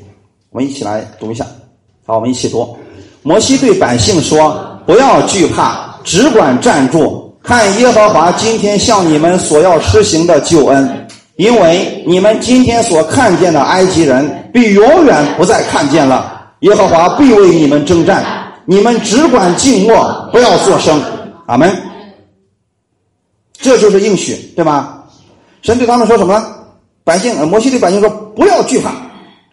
[0.50, 1.46] 我们一起来读一下。
[2.04, 2.76] 好，我们一起读。
[3.22, 16.52] 摩西对百姓说：“不要惧怕，只管站住。”看耶和华今天向你们所要施行的救恩，因为你们今天所看见的埃及人，必永远不再看见了。
[16.60, 18.24] 耶和华必为你们征战，
[18.66, 21.02] 你们只管静默，不要作声。
[21.46, 21.74] 阿门。
[23.52, 25.04] 这就是应许，对吧？
[25.62, 26.46] 神对他们说什么呢？
[27.04, 28.92] 百姓，摩西对百姓说：“不要惧怕，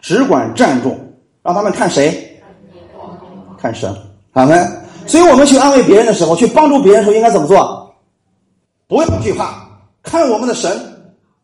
[0.00, 0.96] 只管站住，
[1.42, 2.40] 让他们看谁？
[3.60, 3.94] 看神。”
[4.34, 4.87] 阿门。
[5.08, 7.92] 所以我们去安慰别人的时候，去帮助别人的时候，应该怎么做？
[8.86, 9.66] 不要惧怕，
[10.02, 10.70] 看我们的神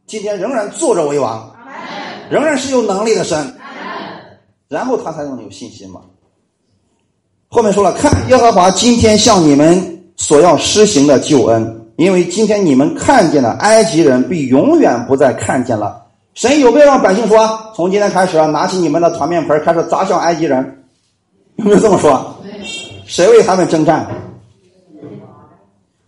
[0.06, 1.50] 今天仍然坐着为王，
[2.30, 3.54] 仍然是有能力的神，
[4.68, 6.00] 然后他才能有信心嘛。
[7.48, 16.02] 后面说了，看耶和华今天向你们所要施行的救恩，因为今天你们看见了埃及人，必永远不再看见了。
[16.34, 20.84] 神有没有让百姓说，从今天开始啊拿起你们的团面盆开始砸向埃及人？
[21.56, 22.33] 有没有这么说？
[23.06, 24.06] 谁为他们征战？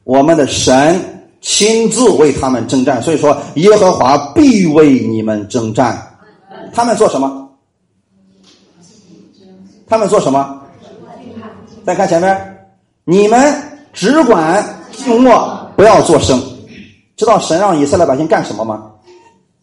[0.04, 1.00] 我们的神
[1.40, 3.02] 亲自为他们征战。
[3.02, 6.00] 所以说，耶和华必为你们征战。
[6.72, 7.50] 他们做什么？
[9.88, 10.62] 他们做什么？
[11.84, 12.68] 再看前面，
[13.04, 13.54] 你们
[13.92, 16.40] 只管静默，不要作声。
[17.16, 18.90] 知道神让以色列百姓干什么吗？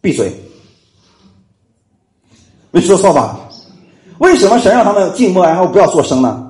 [0.02, 0.34] 闭嘴。
[2.72, 3.40] 没说错吧？
[4.20, 6.43] 为什么神让他们静默，然后不要作声呢？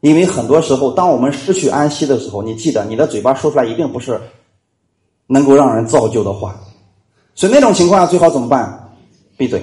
[0.00, 4.20] 因为很多时候，当我们失去安息的时候，你记得你的嘴巴说出来一定不是
[5.26, 6.54] 能够让人造就的话，
[7.34, 8.90] 所以那种情况下最好怎么办？
[9.36, 9.62] 闭嘴。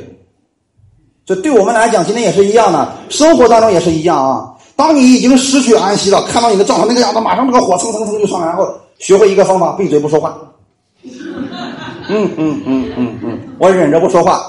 [1.25, 4.53] 就对我们来讲，今天也是一样的，生活当中也是一样啊。
[4.77, 8.65] 当你已经失去安息了，看到你的状态那个样子，马上这个火蹭蹭蹭就上来，然后
[8.99, 10.38] 学会一个方法，闭嘴不说话。
[12.09, 14.41] 嗯嗯嗯嗯嗯，我忍着不说话，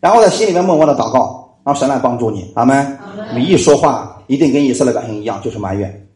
[0.00, 2.98] 然后在心里面默默的祷告，让神来帮助你，阿门。
[3.34, 4.16] 你一说话。
[4.30, 6.08] 一定跟以色列百姓一样，就是埋怨。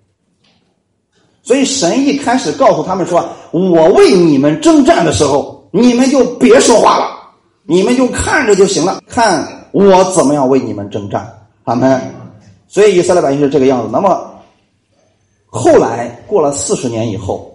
[1.42, 7.07] 所以神一开始告诉他们说：“我为你们征战的时候，你们就别说话了，
[7.64, 11.28] 你们就看着就行了，看我怎么样为你们征战。”
[11.64, 12.01] 阿们，
[12.68, 13.88] 所以以色列百姓是这个样子。
[13.92, 14.32] 那么
[15.47, 17.53] 后来过了四十年以后，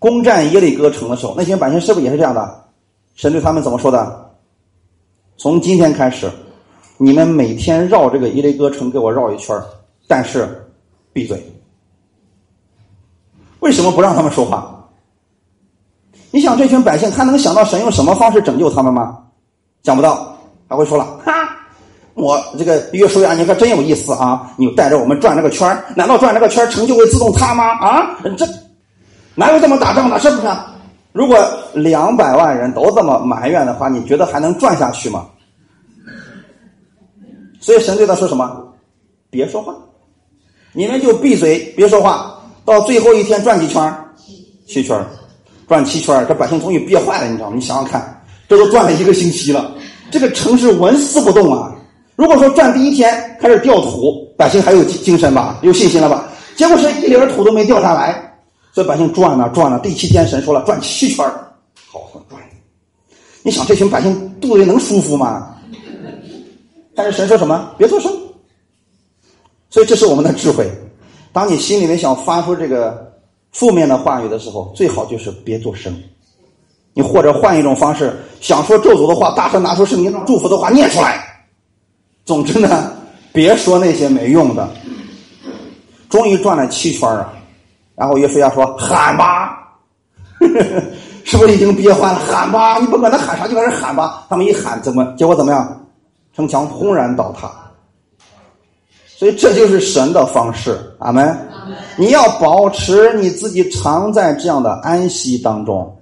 [0.00, 2.64] 攻占耶利哥城的时候，那些百姓是不是也是这样的？
[3.14, 4.28] 神对他们怎么说的？
[5.36, 6.28] 从今天开始。
[6.98, 9.56] 你们每天绕这个伊雷哥城给我绕一圈
[10.06, 10.68] 但是
[11.12, 11.40] 闭嘴。
[13.60, 14.74] 为什么不让他们说话？
[16.30, 19.18] 你想这群百姓，他能想到神用什么方式拯救他们吗？
[19.82, 20.36] 想不到，
[20.68, 21.32] 他会说了：“哈，
[22.14, 24.52] 我这个约书亚，你可真有意思啊！
[24.56, 27.64] 你带着我们转这个圈难道转这个圈城就会自动塌吗？
[27.78, 28.44] 啊，这
[29.34, 30.18] 哪有这么打仗的？
[30.18, 30.48] 是不是？
[31.12, 31.38] 如果
[31.74, 35.26] 两百万人都这么埋怨的话，你觉得还能转下去吗？”
[37.68, 38.66] 所以神对他说什么？
[39.28, 39.76] 别说话，
[40.72, 42.34] 你们就闭嘴，别说话。
[42.64, 43.94] 到最后一天转几圈
[44.66, 44.98] 七圈
[45.68, 47.56] 转七圈这百姓终于憋坏了，你知道吗？
[47.56, 49.70] 你想想看，这都转了一个星期了，
[50.10, 51.76] 这个城市纹丝不动啊。
[52.16, 56.26] 如果说转第一天开始掉土，百姓还有精精神吧，有信心了吧？
[56.56, 58.34] 结果是一粒土都没掉下来，
[58.72, 59.78] 所以百姓转呢转呢。
[59.80, 61.22] 第七天神说了，转七圈
[61.86, 62.40] 好好转。
[63.42, 65.54] 你想这群百姓肚子里能舒服吗？
[66.98, 67.70] 但是神说什么？
[67.78, 68.12] 别作声。
[69.70, 70.68] 所以这是我们的智慧。
[71.32, 73.12] 当你心里面想发出这个
[73.52, 75.96] 负面的话语的时候，最好就是别作声。
[76.94, 81.24] 你或者换一种方式，想说咒诅的话，大声拿出圣经上祝福的话念出来。
[82.24, 82.92] 总之呢，
[83.32, 84.68] 别说那些没用的。
[86.08, 87.32] 终于转了七圈啊，
[87.94, 89.56] 然后约书亚说：“喊吧！”
[91.22, 92.18] 是不是已经憋坏了？
[92.18, 92.78] 喊吧！
[92.80, 94.26] 你不管他喊啥，就开始喊吧。
[94.28, 95.77] 他们一喊，怎么结果怎么样？
[96.38, 97.50] 城墙轰然倒塌，
[99.08, 101.36] 所以这就是神的方式，阿门。
[101.96, 105.92] 你要保持你自己常在这样的安息当中，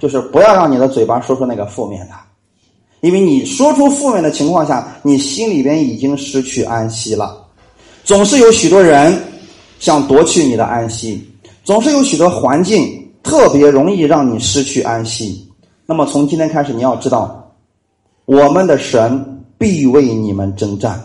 [0.00, 2.14] 就是不要让你的嘴巴说出那个负面的，
[3.00, 7.46] 因为你说出负面的情况下，你心里边已经失去安息了。
[8.02, 9.16] 总是有许多人
[9.78, 11.24] 想夺去你的安息，
[11.62, 15.48] 总是有许多环境特别容易让你失去安息。
[15.86, 17.54] 那么从今天开始，你要知道，
[18.24, 21.00] 我们的神必为你们征战。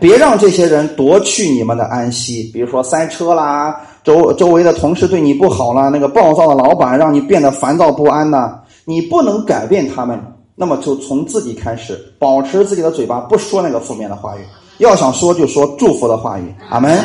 [0.00, 10.20] 别让这些人夺去你们的安息，比如说塞车啦，周周围的同事对你不好啦，那个暴躁的老板让你变得烦躁不安呐，你不能改变他们，
[10.56, 14.40] 那么就从自己开始，保持自己的嘴巴不说那个负面的话语，
[14.78, 16.98] 要想说就说祝福的话语，阿门。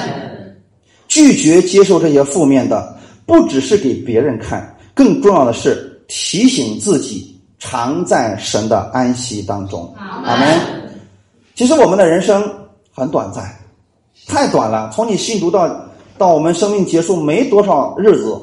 [1.07, 10.59] 拒绝接受这些负面的，不只是给别人看，更重要的是提醒自己常在神的安息当中，阿门。
[11.55, 12.43] 其实我们的人生。
[12.99, 13.45] 很短暂，
[14.27, 14.89] 太短了。
[14.91, 15.69] 从你信主到
[16.17, 18.35] 到我们生命结束没多少日子，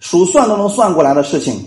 [0.00, 1.64] 数算都能算过来的事情。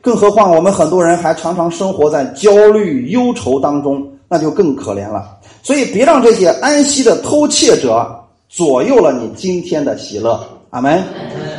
[0.00, 5.38] 更何况我们很多人还常常生活在焦虑忧愁当中，那就更可怜了。
[5.62, 8.12] 所以别让这些安息的偷窃者
[8.48, 10.44] 左右了你今天的喜乐。
[10.70, 11.00] 阿门。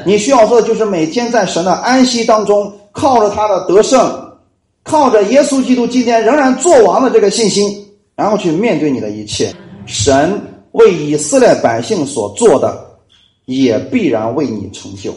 [0.06, 4.23] 你需要做的就是每天在神的安息当中，靠着他的得胜，
[4.84, 7.74] 靠着耶稣基督今天仍然做王的这个信心，
[8.16, 9.54] 然后去面对你的一切。
[9.86, 10.40] 神
[10.74, 12.86] 为以色列百姓所做的，
[13.46, 15.14] 也必然为你成就。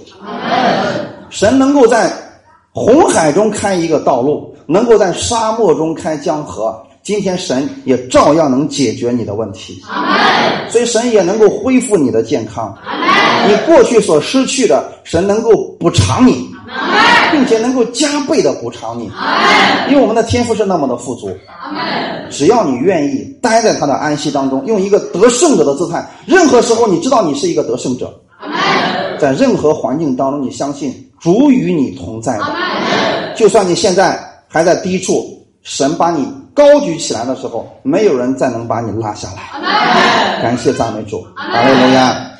[1.31, 2.12] 神能够在
[2.73, 6.81] 红海中开一个道路，能够在沙漠中开江河。
[7.03, 9.81] 今天神也照样能解决你的问题。
[10.69, 12.77] 所以神也能够恢复你的健康。
[13.49, 16.49] 你过去所失去的，神能够补偿你。
[17.33, 19.11] 并且能够加倍的补偿你，
[19.89, 21.31] 因为我们的天赋是那么的富足。
[22.31, 28.12] 只要你愿意待在他的安息当中，用一个得胜者的姿态，任何时候你知道你是一个得胜者，
[29.19, 32.47] 在任何环境当中，你相信主与你同在的。
[33.37, 35.25] 就算你现在还在低处，
[35.62, 40.43] 神把你高举起来的时候，没有人再能把你拉下来。
[40.43, 42.36] 感谢赞美主，阿门。